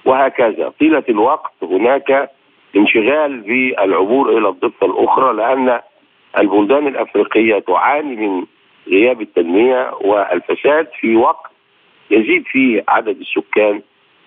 وهكذا. 0.05 0.73
طيلة 0.79 1.03
الوقت 1.09 1.53
هناك 1.61 2.31
انشغال 2.75 3.41
بالعبور 3.41 4.37
إلى 4.37 4.49
الضفة 4.49 4.85
الأخرى 4.87 5.33
لأن 5.33 5.79
البلدان 6.37 6.87
الأفريقية 6.87 7.59
تعاني 7.59 8.15
من 8.15 8.45
غياب 8.91 9.21
التنمية 9.21 9.91
والفساد 10.01 10.87
في 10.99 11.15
وقت 11.15 11.51
يزيد 12.11 12.43
فيه 12.51 12.83
عدد 12.87 13.17
السكان 13.21 13.81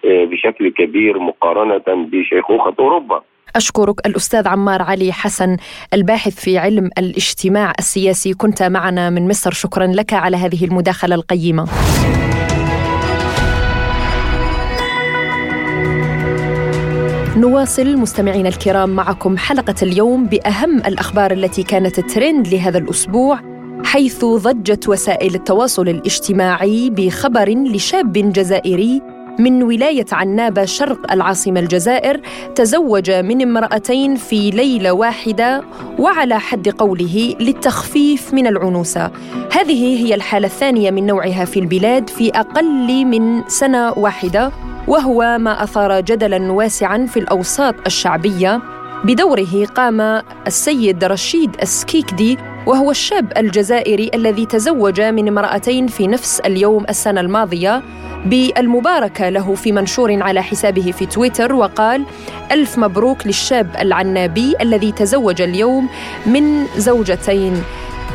بشكل 0.05 0.73
كبير 0.73 1.19
مقارنة 1.19 1.85
بشيخوخه 1.89 2.75
أوروبا. 2.79 3.23
أشكرك 3.57 4.07
الأستاذ 4.07 4.49
عمار 4.49 4.83
علي 4.83 5.13
حسن 5.13 5.57
الباحث 5.95 6.45
في 6.45 6.59
علم 6.59 6.91
الاجتماع 6.99 7.73
السياسي. 7.79 8.35
كنت 8.35 8.63
معنا 8.63 9.11
من 9.11 9.29
مصر. 9.29 9.51
شكرا 9.51 9.87
لك 9.87 10.13
على 10.13 10.37
هذه 10.37 10.65
المداخلة 10.65 11.15
القيمة. 11.15 11.65
نواصل 17.37 17.97
مستمعينا 17.97 18.49
الكرام 18.49 18.91
معكم 18.97 19.37
حلقة 19.37 19.75
اليوم 19.83 20.27
بأهم 20.27 20.77
الأخبار 20.77 21.31
التي 21.31 21.63
كانت 21.63 22.01
ترند 22.01 22.49
لهذا 22.49 22.79
الأسبوع. 22.79 23.50
حيث 23.85 24.25
ضجت 24.25 24.89
وسائل 24.89 25.35
التواصل 25.35 25.89
الاجتماعي 25.89 26.91
بخبر 26.91 27.49
لشاب 27.49 28.13
جزائري 28.13 29.03
من 29.39 29.63
ولاية 29.63 30.07
عنابة 30.13 30.65
شرق 30.65 31.13
العاصمة 31.13 31.61
الجزائر 31.61 32.21
تزوج 32.55 33.11
من 33.11 33.43
امرأتين 33.43 34.17
في 34.17 34.51
ليلة 34.51 34.93
واحدة 34.93 35.65
وعلى 35.99 36.41
حد 36.41 36.69
قوله 36.69 37.35
للتخفيف 37.41 38.35
من 38.35 38.47
العنوسة. 38.47 39.11
هذه 39.53 40.07
هي 40.07 40.15
الحالة 40.15 40.47
الثانية 40.47 40.91
من 40.91 41.07
نوعها 41.07 41.45
في 41.45 41.61
البلاد 41.61 42.11
في 42.11 42.31
أقل 42.31 43.05
من 43.05 43.49
سنة 43.49 43.93
واحدة 43.93 44.53
وهو 44.89 45.39
ما 45.41 45.63
أثار 45.63 46.01
جدلا 46.01 46.53
واسعا 46.53 47.07
في 47.07 47.17
الأوساط 47.17 47.75
الشعبية 47.87 48.63
بدوره 49.05 49.65
قام 49.65 50.23
السيد 50.47 51.05
رشيد 51.05 51.57
السكيكدي 51.63 52.39
وهو 52.67 52.91
الشاب 52.91 53.33
الجزائري 53.37 54.11
الذي 54.15 54.47
تزوج 54.47 55.01
من 55.01 55.29
امرأتين 55.29 55.87
في 55.87 56.07
نفس 56.07 56.41
اليوم 56.41 56.85
السنة 56.89 57.21
الماضية 57.21 57.83
بالمباركة 58.27 59.29
له 59.29 59.55
في 59.55 59.73
منشور 59.73 60.23
على 60.23 60.43
حسابه 60.43 60.93
في 60.93 61.07
تويتر 61.07 61.53
وقال 61.53 62.05
ألف 62.53 62.79
مبروك 62.79 63.27
للشاب 63.27 63.77
العنابي 63.81 64.55
الذي 64.61 64.93
تزوج 64.93 65.43
اليوم 65.43 65.89
من 66.27 66.67
زوجتين. 66.77 67.63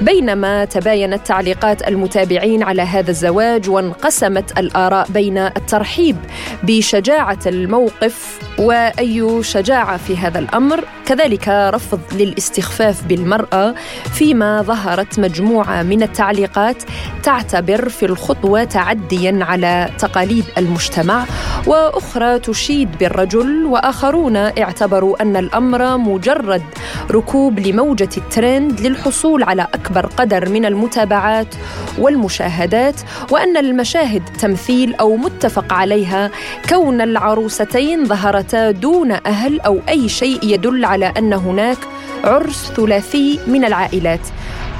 بينما 0.01 0.65
تباينت 0.65 1.27
تعليقات 1.27 1.87
المتابعين 1.87 2.63
على 2.63 2.81
هذا 2.81 3.11
الزواج 3.11 3.69
وانقسمت 3.69 4.59
الآراء 4.59 5.07
بين 5.09 5.37
الترحيب 5.37 6.17
بشجاعة 6.63 7.39
الموقف 7.45 8.39
وأي 8.59 9.43
شجاعة 9.43 9.97
في 9.97 10.17
هذا 10.17 10.39
الأمر. 10.39 10.83
كذلك 11.05 11.47
رفض 11.47 11.99
للاستخفاف 12.11 13.03
بالمرأة 13.03 13.75
فيما 14.13 14.61
ظهرت 14.61 15.19
مجموعة 15.19 15.83
من 15.83 16.03
التعليقات 16.03 16.83
تعتبر 17.23 17.89
في 17.89 18.05
الخطوة 18.05 18.63
تعديا 18.63 19.39
على 19.41 19.89
تقاليد 19.99 20.45
المجتمع 20.57 21.25
وأخرى 21.67 22.39
تشيد 22.39 22.97
بالرجل 22.97 23.65
وآخرون 23.65 24.35
اعتبروا 24.35 25.21
أن 25.21 25.37
الأمر 25.37 25.97
مجرد 25.97 26.63
ركوب 27.11 27.59
لموجة 27.59 28.09
الترند 28.17 28.81
للحصول 28.81 29.43
على 29.43 29.67
أكبر 29.85 30.05
قدر 30.05 30.49
من 30.49 30.65
المتابعات 30.65 31.55
والمشاهدات 31.97 33.01
وأن 33.31 33.57
المشاهد 33.57 34.23
تمثيل 34.39 34.95
أو 34.95 35.15
متفق 35.15 35.73
عليها 35.73 36.31
كون 36.69 37.01
العروستين 37.01 38.05
ظهرتا 38.05 38.71
دون 38.71 39.11
أهل 39.11 39.61
أو 39.61 39.79
أي 39.89 40.09
شيء 40.09 40.39
يدل 40.43 40.85
على 40.85 41.13
أن 41.17 41.33
هناك 41.33 41.77
عرس 42.23 42.71
ثلاثي 42.75 43.39
من 43.47 43.65
العائلات. 43.65 44.27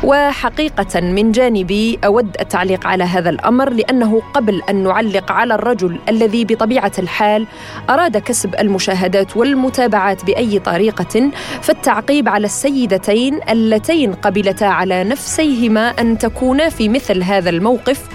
وحقيقة 0.06 1.02
من 1.02 1.32
جانبي 1.32 2.00
أود 2.06 2.38
التعليق 2.40 2.88
على 2.88 3.04
هذا 3.04 3.30
الأمر 3.30 3.70
لأنه 3.70 4.22
قبل 4.34 4.62
أن 4.70 4.84
نعلق 4.84 5.32
على 5.32 5.56
الرجل 5.56 6.00
الذي 6.10 6.46
بطبيعة 6.46 6.92
الحال 7.00 7.48
أراد 7.90 8.18
كسب 8.18 8.56
المشاهدات 8.56 9.38
والمتابعات 9.38 10.26
بأي 10.26 10.60
طريقة 10.60 11.32
فالتعقيب 11.62 12.30
على 12.30 12.46
السيدتين 12.46 13.40
اللتين 13.50 14.14
قبلتا 14.14 14.66
على 14.66 15.04
نفسيهما 15.04 15.90
أن 15.90 16.18
تكونا 16.18 16.70
في 16.70 16.90
مثل 16.90 17.24
هذا 17.24 17.50
الموقف 17.50 18.08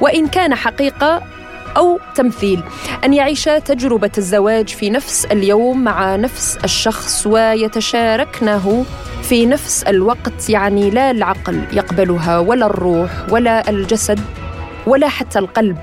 وإن 0.00 0.26
كان 0.26 0.54
حقيقة 0.54 1.37
أو 1.76 1.98
تمثيل. 2.14 2.62
أن 3.04 3.14
يعيشا 3.14 3.58
تجربة 3.58 4.10
الزواج 4.18 4.68
في 4.68 4.90
نفس 4.90 5.24
اليوم 5.24 5.84
مع 5.84 6.16
نفس 6.16 6.58
الشخص 6.64 7.26
ويتشاركنه 7.26 8.84
في 9.22 9.46
نفس 9.46 9.82
الوقت 9.82 10.50
يعني 10.50 10.90
لا 10.90 11.10
العقل 11.10 11.60
يقبلها 11.72 12.38
ولا 12.38 12.66
الروح 12.66 13.10
ولا 13.30 13.70
الجسد 13.70 14.20
ولا 14.86 15.08
حتى 15.08 15.38
القلب. 15.38 15.76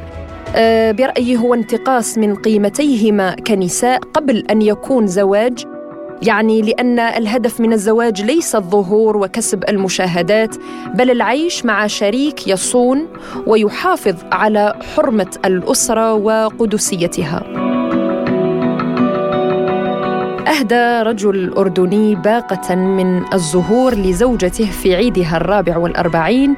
آه، 0.55 0.91
برأيي 0.91 1.37
هو 1.37 1.53
انتقاص 1.53 2.17
من 2.17 2.35
قيمتيهما 2.35 3.35
كنساء 3.35 3.99
قبل 3.99 4.43
أن 4.49 4.61
يكون 4.61 5.07
زواج 5.07 5.74
يعني 6.21 6.61
لأن 6.61 6.99
الهدف 6.99 7.59
من 7.59 7.73
الزواج 7.73 8.21
ليس 8.21 8.55
الظهور 8.55 9.17
وكسب 9.17 9.63
المشاهدات 9.69 10.55
بل 10.93 11.11
العيش 11.11 11.65
مع 11.65 11.87
شريك 11.87 12.47
يصون 12.47 13.07
ويحافظ 13.47 14.15
على 14.31 14.73
حرمة 14.95 15.37
الأسرة 15.45 16.13
وقدسيتها. 16.13 17.43
أهدى 20.47 21.09
رجل 21.09 21.53
أردني 21.57 22.15
باقة 22.15 22.75
من 22.75 23.33
الزهور 23.33 23.95
لزوجته 23.95 24.71
في 24.71 24.95
عيدها 24.95 25.37
الرابع 25.37 25.77
والأربعين 25.77 26.55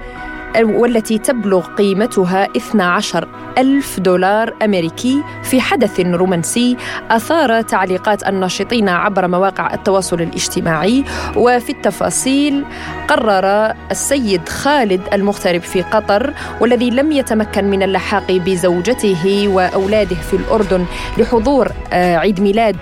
والتي 0.64 1.18
تبلغ 1.18 1.66
قيمتها 1.68 2.48
12 2.58 3.28
ألف 3.58 4.00
دولار 4.00 4.54
أمريكي 4.64 5.24
في 5.44 5.62
حدث 5.62 6.00
رومانسي 6.00 6.78
أثار 7.12 7.62
تعليقات 7.62 8.28
الناشطين 8.28 8.90
عبر 8.90 9.28
مواقع 9.28 9.74
التواصل 9.74 10.22
الاجتماعي. 10.22 11.04
وفي 11.36 11.72
التفاصيل 11.72 12.66
قرر 13.08 13.74
السيد 13.92 14.50
خالد 14.50 15.02
المغترب 15.14 15.62
في 15.62 15.82
قطر 15.82 16.34
والذي 16.62 16.90
لم 16.90 17.12
يتمكن 17.12 17.66
من 17.66 17.84
اللحاق 17.84 18.32
بزوجته 18.32 19.48
وأولاده 19.48 20.16
في 20.16 20.36
الأردن 20.36 20.86
لحضور 21.18 21.72
آه، 21.94 22.18
عيد 22.18 22.42
ميلاد 22.42 22.78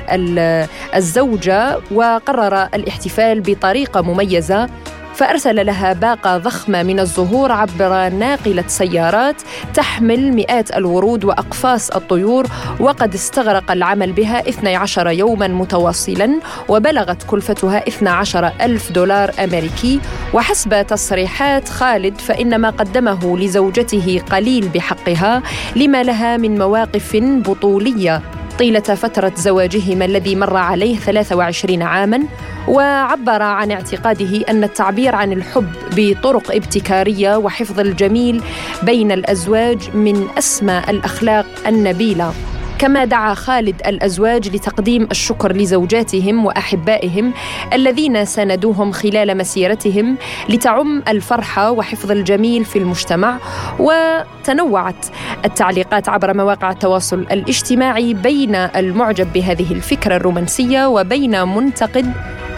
الزوجة 0.96 1.78
وقرر 1.92 2.64
الاحتفال 2.74 3.42
بطريقة 3.42 4.02
مميزة. 4.02 4.70
فأرسل 5.16 5.66
لها 5.66 5.94
باقة 5.94 6.38
ضخمة 6.38 6.84
من 6.84 7.00
الزهور 7.00 7.52
عبر 7.52 8.10
ناقلة 8.10 8.64
سيارات 8.68 9.42
تحمل 9.74 10.34
مئات 10.34 10.78
الورود 10.78 11.26
وأقفاص 11.26 11.90
الطيور 11.90 12.48
وقد 12.80 13.14
استغرق 13.14 13.72
العمل 13.72 14.12
بها 14.12 14.50
12 14.50 15.10
يوما 15.10 15.48
متواصلا 15.48 16.40
وبلغت 16.70 17.24
كلفتها 17.24 17.88
12 17.88 18.52
ألف 18.62 18.92
دولار 18.92 19.32
أمريكي. 19.44 20.00
وحسب 20.34 20.88
تصريحات 20.88 21.70
خالد 21.70 22.18
فإن 22.18 22.56
ما 22.56 22.70
قدمه 22.70 23.38
لزوجته 23.38 24.22
قليل 24.32 24.70
بحقها 24.70 25.44
لما 25.76 26.04
لها 26.04 26.38
من 26.38 26.58
مواقف 26.58 27.18
بطولية. 27.22 28.22
طيلة 28.60 28.80
فترة 28.80 29.32
زواجهما 29.36 30.06
الذي 30.06 30.36
مر 30.36 30.58
عليه 30.58 30.98
23 30.98 31.82
عاما 31.82 32.24
وعبر 32.68 33.42
عن 33.42 33.72
اعتقاده 33.72 34.46
أن 34.50 34.64
التعبير 34.64 35.16
عن 35.16 35.34
الحب 35.34 35.74
بطرق 35.96 36.56
ابتكارية 36.56 37.38
وحفظ 37.38 37.80
الجميل 37.80 38.44
بين 38.84 39.12
الأزواج 39.12 39.96
من 39.96 40.28
اسمى 40.38 40.82
الأخلاق 40.90 41.46
النبيلة. 41.68 42.34
كما 42.80 43.06
دعا 43.06 43.34
خالد 43.34 43.82
الأزواج 43.88 44.56
لتقديم 44.56 45.08
الشكر 45.12 45.52
لزوجاتهم 45.52 46.46
وأحبائهم 46.46 47.34
الذين 47.74 48.26
ساندوهم 48.26 48.92
خلال 48.92 49.38
مسيرتهم 49.38 50.18
لتعم 50.50 51.04
الفرحة 51.08 51.72
وحفظ 51.72 52.12
الجميل 52.12 52.66
في 52.66 52.80
المجتمع 52.80 53.38
وتنوعت 53.80 55.06
التعليقات 55.46 56.10
عبر 56.10 56.34
مواقع 56.34 56.72
التواصل 56.72 57.20
الاجتماعي 57.20 58.14
بين 58.14 58.56
المعجب 58.56 59.34
بهذه 59.34 59.74
الفكرة 59.74 60.16
الرومانسية 60.16 60.88
وبين 60.88 61.48
منتقد 61.48 62.14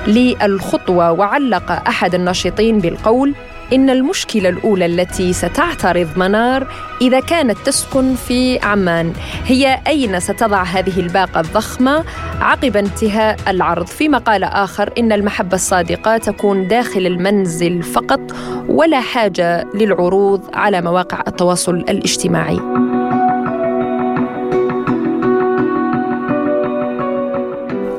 للخطوة 0.08 1.12
وعلق 1.12 1.72
أحد 1.72 2.16
الناشطين 2.16 2.80
بالقول 2.80 3.34
إن 3.74 3.90
المشكلة 3.90 4.50
الأولى 4.50 4.86
التي 4.86 5.34
ستعترض 5.34 6.08
منار 6.18 6.68
إذا 7.02 7.20
كانت 7.20 7.58
تسكن 7.66 8.16
في 8.16 8.60
عمان. 8.60 9.14
هي 9.46 9.80
أين 9.88 10.20
ستضع 10.20 10.64
هذه 10.64 11.00
الباقة 11.00 11.40
الضخمة؟ 11.40 12.04
عقب 12.42 12.78
انتهاء 12.78 13.38
العرض. 13.48 13.88
في 13.88 14.10
مقال 14.10 14.44
آخر 14.44 14.94
إن 14.98 15.12
المحبة 15.12 15.56
الصادقة 15.56 16.18
تكون 16.18 16.68
داخل 16.68 17.06
المنزل 17.06 17.84
فقط 17.84 18.20
ولا 18.68 19.00
حاجة 19.00 19.68
للعروض 19.76 20.42
على 20.54 20.82
مواقع 20.82 21.24
التواصل 21.28 21.76
الاجتماعي. 21.76 22.60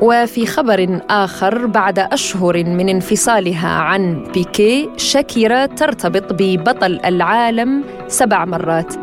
وفي 0.09 0.47
خبر 0.47 1.01
آخر 1.11 1.67
بعد 1.67 1.99
أشهر 1.99 2.65
من 2.65 2.89
انفصالها 2.89 3.69
عن 3.69 4.25
بيكي 4.35 4.91
شاكيرا 4.97 5.67
ترتبط 5.67 6.33
ببطل 6.33 7.01
العالم 7.05 7.85
سبع 8.07 8.45
مرات. 8.45 8.95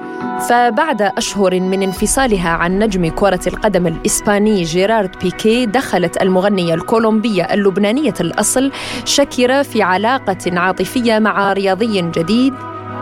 فبعد 0.50 1.02
أشهر 1.02 1.60
من 1.60 1.84
انفصالها 1.84 2.50
عن 2.50 2.80
نجم 2.80 3.10
كرة 3.10 3.40
القدم 3.48 3.88
الإسباني 3.88 4.64
جيرارد 4.64 5.20
بيكي 5.22 5.66
دخلت 5.66 6.22
المغنية 6.22 6.74
الكولومبية 6.74 7.44
اللبنانية 7.44 8.14
الأصل 8.22 8.72
شاكيرا 9.06 9.64
في 9.64 9.82
علاقة 9.82 10.60
عاطفية 10.60 11.20
مع 11.20 11.54
رياضي 11.54 12.02
جديد. 12.02 12.54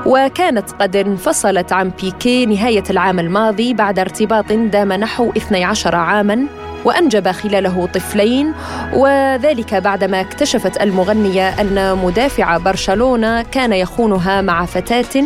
وكانت 0.06 0.72
قد 0.72 0.96
انفصلت 0.96 1.74
عن 1.74 1.92
بيكي 2.02 2.46
نهاية 2.46 2.84
العام 2.90 3.20
الماضي 3.20 3.74
بعد 3.74 4.00
ارتباط 4.00 4.52
دام 4.52 4.94
نحو 4.94 5.32
12 5.38 5.96
عاماً. 5.96 6.48
وأنجب 6.86 7.32
خلاله 7.32 7.88
طفلين 7.94 8.54
وذلك 8.94 9.74
بعدما 9.76 10.22
اكتشفت 10.22 10.82
المغنية 10.82 11.50
أن 11.50 11.98
مدافع 11.98 12.58
برشلونة 12.58 13.42
كان 13.42 13.74
يخونها 13.74 14.42
مع 14.42 14.66
فتاة 14.66 15.24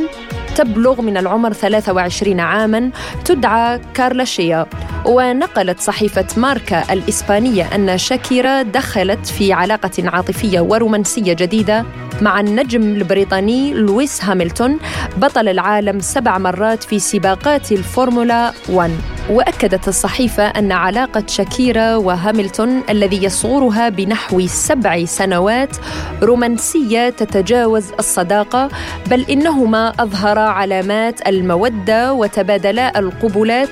تبلغ 0.56 1.02
من 1.02 1.17
العمر 1.17 1.54
23 1.54 2.39
عاما 2.39 2.91
تدعى 3.26 3.80
كارلاشيا. 3.93 4.65
ونقلت 5.06 5.80
صحيفة 5.80 6.26
ماركا 6.38 6.93
الإسبانية 6.93 7.76
أن 7.76 7.98
شاكيرا 7.98 8.62
دخلت 8.62 9.26
في 9.26 9.54
علاقة 9.54 9.91
عاطفية 10.06 10.60
ورومانسية 10.60 11.34
جديدة 11.34 11.86
مع 12.22 12.39
النجم 12.39 12.82
البريطاني 12.82 13.74
لويس 13.74 14.24
هاملتون 14.24 14.80
بطل 15.17 15.48
العالم 15.48 16.00
سبع 16.00 16.38
مرات 16.38 16.84
في 16.84 17.00
سباقات 17.00 17.72
الفورمولا 17.72 18.54
1 18.70 18.91
وأكدت 19.30 19.88
الصحيفة 19.88 20.44
أن 20.44 20.72
علاقة 20.72 21.24
شاكيرا 21.28 21.96
وهاملتون 21.96 22.82
الذي 22.90 23.24
يصغرها 23.24 23.90
بنحو 23.90 24.48
سبع 24.48 25.06
سنوات 25.06 25.78
رومانسية 26.24 27.10
تتجاوز 27.10 27.92
الصداقة 28.00 28.70
بل 29.08 29.26
إنهما 29.30 29.94
اظهرا 30.00 30.42
علامات 30.42 31.28
المودة 31.28 32.13
وتبادلا 32.13 33.00
القبلات 33.00 33.70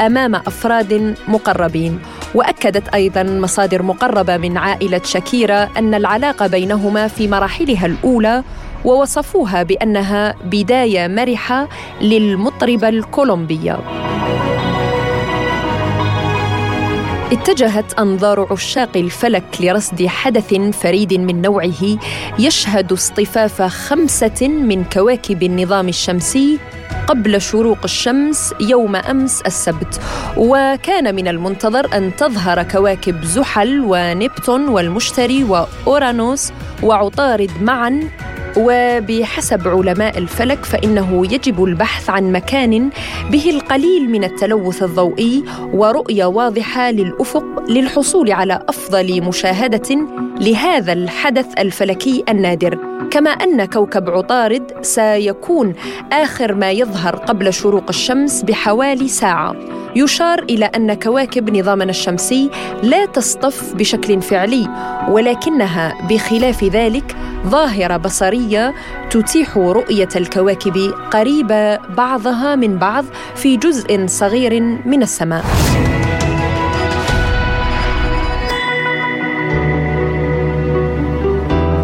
أمام 0.00 0.34
أفراد 0.34 1.14
مقربين. 1.28 2.00
وأكدت 2.34 2.94
أيضا 2.94 3.22
مصادر 3.22 3.82
مقربة 3.82 4.36
من 4.36 4.56
عائلة 4.56 5.00
شاكيرا 5.04 5.68
أن 5.78 5.94
العلاقة 5.94 6.46
بينهما 6.46 7.08
في 7.08 7.28
مراحلها 7.28 7.86
الأولى 7.86 8.42
ووصفوها 8.84 9.62
بأنها 9.62 10.34
بداية 10.44 11.08
مرحة 11.08 11.68
للمطربة 12.00 12.88
الكولومبية. 12.88 13.78
اتجهت 17.32 17.94
أنظار 17.94 18.46
عشاق 18.50 18.96
الفلك 18.96 19.44
لرصد 19.60 20.06
حدث 20.06 20.54
فريد 20.54 21.14
من 21.14 21.42
نوعه 21.42 21.98
يشهد 22.38 22.92
اصطفاف 22.92 23.62
خمسة 23.62 24.48
من 24.48 24.84
كواكب 24.84 25.42
النظام 25.42 25.88
الشمسي 25.88 26.58
قبل 27.06 27.40
شروق 27.40 27.78
الشمس 27.84 28.54
يوم 28.60 28.96
أمس 28.96 29.42
السبت. 29.42 30.00
وكان 30.36 31.14
من 31.14 31.28
المنتظر 31.28 31.96
أن 31.96 32.16
تظهر 32.16 32.62
كواكب 32.62 33.24
زحل 33.24 33.82
ونبتون 33.86 34.68
والمشتري 34.68 35.44
وأورانوس 35.44 36.52
وعطارد 36.82 37.50
معا 37.60 38.08
وبحسب 38.56 39.68
علماء 39.68 40.18
الفلك 40.18 40.64
فإنه 40.64 41.26
يجب 41.32 41.64
البحث 41.64 42.10
عن 42.10 42.32
مكان 42.32 42.90
به 43.30 43.50
القليل 43.50 44.10
من 44.10 44.24
التلوث 44.24 44.82
الضوئي 44.82 45.44
ورؤية 45.72 46.24
واضحة 46.24 46.90
للأفق 46.90 47.44
للحصول 47.68 48.32
على 48.32 48.64
أفضل 48.68 49.22
مشاهدة 49.22 50.06
لهذا 50.40 50.92
الحدث 50.92 51.46
الفلكي 51.58 52.24
النادر. 52.28 52.78
كما 53.10 53.30
أن 53.30 53.64
كوكب 53.64 54.10
عطارد 54.10 54.72
سيكون 54.82 55.74
آخر 56.12 56.54
ما 56.54 56.70
يظهر 56.70 57.16
قبل 57.16 57.52
شروق 57.52 57.84
الشمس 57.88 58.42
بحوالي 58.42 59.08
ساعة. 59.08 59.81
يشار 59.96 60.42
إلى 60.42 60.64
أن 60.64 60.94
كواكب 60.94 61.56
نظامنا 61.56 61.90
الشمسي 61.90 62.50
لا 62.82 63.06
تصطف 63.06 63.74
بشكل 63.74 64.22
فعلي 64.22 64.68
ولكنها 65.08 66.06
بخلاف 66.08 66.64
ذلك 66.64 67.16
ظاهرة 67.46 67.96
بصرية 67.96 68.74
تتيح 69.10 69.56
رؤية 69.56 70.08
الكواكب 70.16 70.94
قريبه 71.10 71.76
بعضها 71.76 72.56
من 72.56 72.78
بعض 72.78 73.04
في 73.34 73.56
جزء 73.56 74.06
صغير 74.06 74.60
من 74.86 75.02
السماء. 75.02 75.44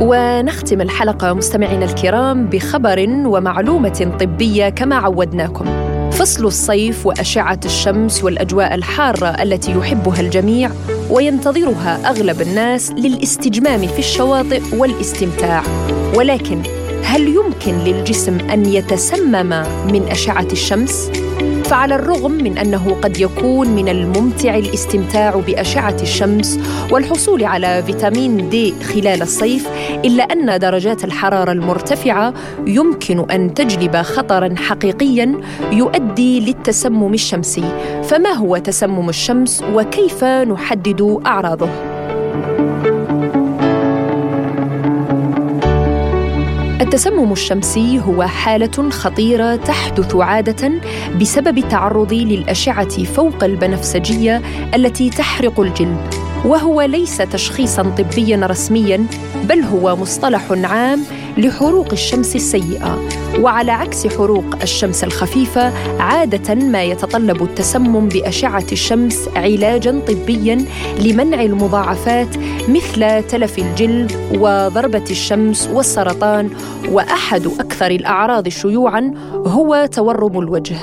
ونختم 0.01 0.81
الحلقة 0.81 1.33
مستمعينا 1.33 1.85
الكرام 1.85 2.47
بخبر 2.47 3.07
ومعلومة 3.09 4.13
طبية 4.21 4.69
كما 4.69 4.97
عودناكم. 4.97 5.88
فصل 6.19 6.47
الصيف 6.47 7.07
وأشعة 7.07 7.61
الشمس 7.65 8.25
والأجواء 8.25 8.75
الحارة 8.75 9.27
التي 9.27 9.73
يحبها 9.73 10.21
الجميع 10.21 10.71
وينتظرها 11.11 12.11
أغلب 12.11 12.41
الناس 12.41 12.91
للاستجمام 12.91 13.87
في 13.87 13.99
الشواطئ 13.99 14.63
والاستمتاع. 14.73 15.63
ولكن 16.15 16.63
هل 17.03 17.29
يمكن 17.29 17.79
للجسم 17.79 18.39
أن 18.41 18.67
يتسمم 18.67 19.49
من 19.93 20.09
أشعة 20.11 20.49
الشمس؟ 20.53 21.11
فعلى 21.69 21.95
الرغم 21.95 22.31
من 22.33 22.59
أنه 22.59 22.97
قد 23.03 23.21
يكون 23.21 23.69
من 23.69 23.89
الممتع 23.89 24.57
الاستمتاع 24.57 25.31
بأشعة 25.47 25.97
الشمس 26.03 26.61
والحصول 26.91 27.45
على 27.45 27.83
فيتامين 27.87 28.49
دي 28.49 28.75
خلال 28.83 29.23
الصيف 29.23 29.69
إلا 30.05 30.23
أن 30.23 30.59
درجات 30.59 31.05
الحرارة 31.05 31.53
المرتفعة 31.53 32.35
يمكن 32.67 33.31
أن 33.31 33.55
تجلب 33.55 33.97
خطرا 33.97 34.55
حقيقيا 34.57 35.41
يؤدي 35.73 36.41
للتسمم 36.41 37.15
الشمسي. 37.15 37.65
فما 38.03 38.33
هو 38.33 38.57
تسمم 38.57 39.09
الشمس 39.09 39.65
وكيف 39.75 40.25
نحدد 40.25 41.21
أعراضه؟ 41.27 41.69
التسمم 46.81 47.33
الشمسي 47.33 48.01
هو 48.01 48.23
حالة 48.23 48.91
خطيرة 48.91 49.57
تحدث 49.57 50.17
عادة 50.17 50.73
بسبب 51.21 51.69
تعرض 51.69 52.13
للأشعة 52.13 53.05
فوق 53.05 53.45
البنفسجية 53.45 54.43
التي 54.75 55.11
تحرق 55.11 55.61
الجلد 55.61 56.15
وهو 56.45 56.83
ليس 56.83 57.17
تشخيصا 57.17 57.83
طبيا 57.83 58.47
رسميا 58.47 59.07
بل 59.45 59.61
هو 59.61 59.97
مصطلح 59.97 60.53
عام 60.53 61.05
لحروق 61.39 61.93
الشمس 61.93 62.37
السيئة. 62.37 62.99
وعلى 63.41 63.73
عكس 63.73 64.07
حروق 64.07 64.45
الشمس 64.63 65.05
الخفيفة 65.05 65.73
عادة 66.01 66.55
ما 66.55 66.83
يتطلب 66.83 67.43
التسمم 67.43 68.09
بأشعة 68.09 68.67
الشمس 68.73 69.29
علاجا 69.37 70.01
طبيا 70.09 70.65
لمنع 71.01 71.43
المضاعفات 71.43 72.29
مثل 72.69 73.23
تلف 73.23 73.59
الجلد 73.59 74.13
وضربة 74.35 75.05
الشمس 75.11 75.69
والسرطان. 75.73 76.51
وأحد 76.91 77.47
أكثر 77.47 77.91
الأعراض 77.91 78.49
شيوعا 78.49 79.15
هو 79.47 79.89
تورم 79.93 80.39
الوجه. 80.39 80.77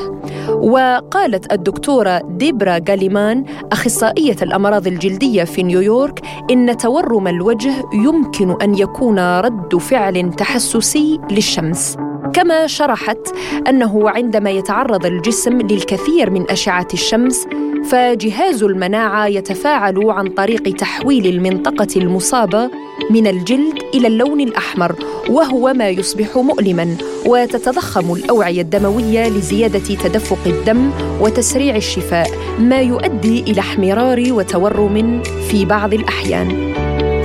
وقالت 0.49 1.53
الدكتورة 1.53 2.21
ديبرا 2.29 2.79
غاليمان 2.89 3.45
أخصائية 3.71 4.35
الأمراض 4.41 4.87
الجلدية 4.87 5.43
في 5.43 5.63
نيويورك 5.63 6.21
إن 6.51 6.77
تورم 6.77 7.27
الوجه 7.27 7.73
يمكن 7.93 8.61
أن 8.61 8.75
يكون 8.77 9.39
رد 9.39 9.77
فعل 9.77 10.31
تحسسي 10.45 11.19
للشمس. 11.31 11.97
كما 12.33 12.67
شرحت 12.67 13.27
أنه 13.67 14.09
عندما 14.09 14.49
يتعرض 14.49 15.05
الجسم 15.05 15.57
للكثير 15.57 16.29
من 16.29 16.51
أشعة 16.51 16.87
الشمس 16.93 17.47
فجهاز 17.89 18.63
المناعة 18.63 19.27
يتفاعل 19.27 20.09
عن 20.09 20.27
طريق 20.27 20.75
تحويل 20.75 21.25
المنطقة 21.25 21.87
المصابة 21.95 22.69
من 23.09 23.27
الجلد 23.27 23.77
إلى 23.93 24.07
اللون 24.07 24.41
الأحمر 24.41 24.95
وهو 25.29 25.73
ما 25.73 25.89
يصبح 25.89 26.37
مؤلما 26.37 26.97
وتتضخم 27.25 28.13
الأوعية 28.13 28.61
الدموية 28.61 29.29
لزيادة 29.29 29.95
تدفق 29.95 30.39
الدم 30.45 30.91
وتسريع 31.21 31.75
الشفاء 31.75 32.29
ما 32.59 32.81
يؤدي 32.81 33.41
إلى 33.41 33.59
احمرار 33.59 34.23
وتورم 34.29 35.23
في 35.49 35.65
بعض 35.65 35.93
الأحيان. 35.93 36.75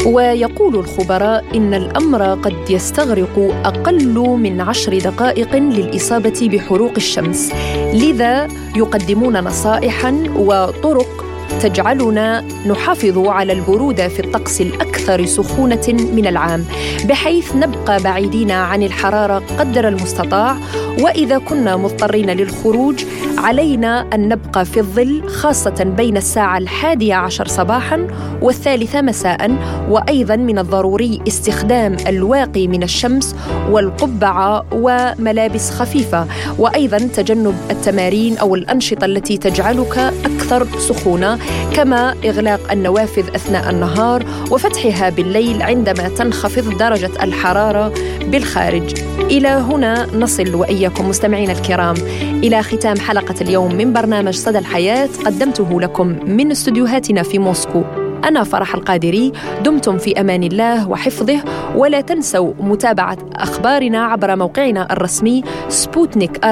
ويقول 0.06 0.76
الخبراء 0.76 1.44
إن 1.54 1.74
الأمر 1.74 2.22
قد 2.34 2.70
يستغرق 2.70 3.38
أقل 3.64 4.18
من 4.18 4.60
عشر 4.60 4.98
دقائق 4.98 5.56
للإصابة 5.56 6.48
بحروق 6.52 6.92
الشمس 6.96 7.52
لذا 7.94 8.48
يقدمون 8.76 9.44
نصائحا 9.44 10.24
وطرق 10.36 11.30
تجعلنا 11.62 12.44
نحافظ 12.66 13.18
على 13.18 13.53
البروده 13.53 14.09
في 14.09 14.20
الطقس 14.20 14.61
الأكثر 14.61 15.27
سخونة 15.27 15.87
من 15.88 16.27
العام 16.27 16.64
بحيث 17.09 17.57
نبقى 17.57 18.03
بعيدين 18.03 18.51
عن 18.51 18.83
الحرارة 18.83 19.42
قدر 19.59 19.88
المستطاع 19.88 20.57
وإذا 21.01 21.38
كنا 21.38 21.77
مضطرين 21.77 22.31
للخروج 22.31 23.05
علينا 23.38 24.07
أن 24.14 24.29
نبقى 24.29 24.64
في 24.64 24.81
الظل 24.81 25.29
خاصة 25.29 25.94
بين 25.96 26.16
الساعة 26.16 26.59
الحادية 26.59 27.14
عشر 27.14 27.49
صباحا 27.49 28.07
والثالثة 28.42 29.03
مساء 29.03 29.57
وأيضا 29.88 30.37
من 30.37 30.59
الضروري 30.59 31.20
استخدام 31.29 31.96
الواقي 32.07 32.68
من 32.68 32.83
الشمس 32.83 33.37
والقبعة 33.70 34.64
وملابس 34.73 35.70
خفيفة 35.70 36.27
وأيضا 36.59 36.99
تجنب 36.99 37.55
التمارين 37.70 38.38
أو 38.38 38.55
الأنشطة 38.55 39.05
التي 39.05 39.37
تجعلك 39.37 39.99
أكثر 40.25 40.66
سخونة. 40.79 41.38
كما 41.74 42.14
إغلاق 42.24 42.72
النوافذ 42.72 43.34
أثناء 43.34 43.70
النهار 43.70 44.24
وفتحها 44.50 45.10
بالليل 45.10 45.62
عندما 45.62 46.08
تنخفض 46.08 46.78
درجة 46.78 47.10
الحرارة 47.22 47.92
بالخارج. 48.26 48.94
إلى 49.20 49.48
هنا 49.48 50.06
نصل 50.16 50.54
وإياكم 50.54 51.08
مستمعينا 51.08 51.52
الكرام 51.52 51.96
إلى 52.42 52.62
ختام 52.62 53.00
حلقة 53.00 53.34
اليوم 53.40 53.74
من 53.74 53.92
برنامج 53.92 54.34
صدى 54.34 54.58
الحياة 54.58 55.08
قدمته 55.26 55.80
لكم 55.80 56.06
من 56.26 56.50
استديوهاتنا 56.50 57.22
في 57.22 57.38
موسكو. 57.38 57.99
أنا 58.24 58.44
فرح 58.44 58.74
القادري 58.74 59.33
دمتم 59.64 59.98
في 59.98 60.20
أمان 60.20 60.42
الله 60.42 60.88
وحفظه 60.88 61.40
ولا 61.76 62.00
تنسوا 62.00 62.52
متابعة 62.61 63.18
أخبارنا 63.37 64.04
عبر 64.04 64.37
موقعنا 64.37 64.92
الرسمي 64.92 65.42
سبوتنيك 65.68 66.44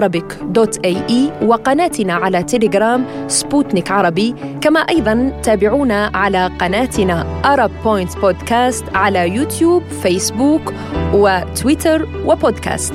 dot 0.42 0.78
ae 0.84 1.32
وقناتنا 1.42 2.14
على 2.14 2.42
تيليجرام 2.42 3.04
سبوتنيك 3.28 3.90
عربي 3.90 4.34
كما 4.60 4.80
أيضا 4.80 5.40
تابعونا 5.42 6.10
على 6.14 6.50
قناتنا 6.60 7.26
Arab 7.44 7.70
Point 7.84 8.18
Podcast 8.18 8.84
على 8.94 9.34
يوتيوب 9.34 9.82
فيسبوك 10.02 10.72
وتويتر 11.14 12.08
وبودكاست. 12.24 12.94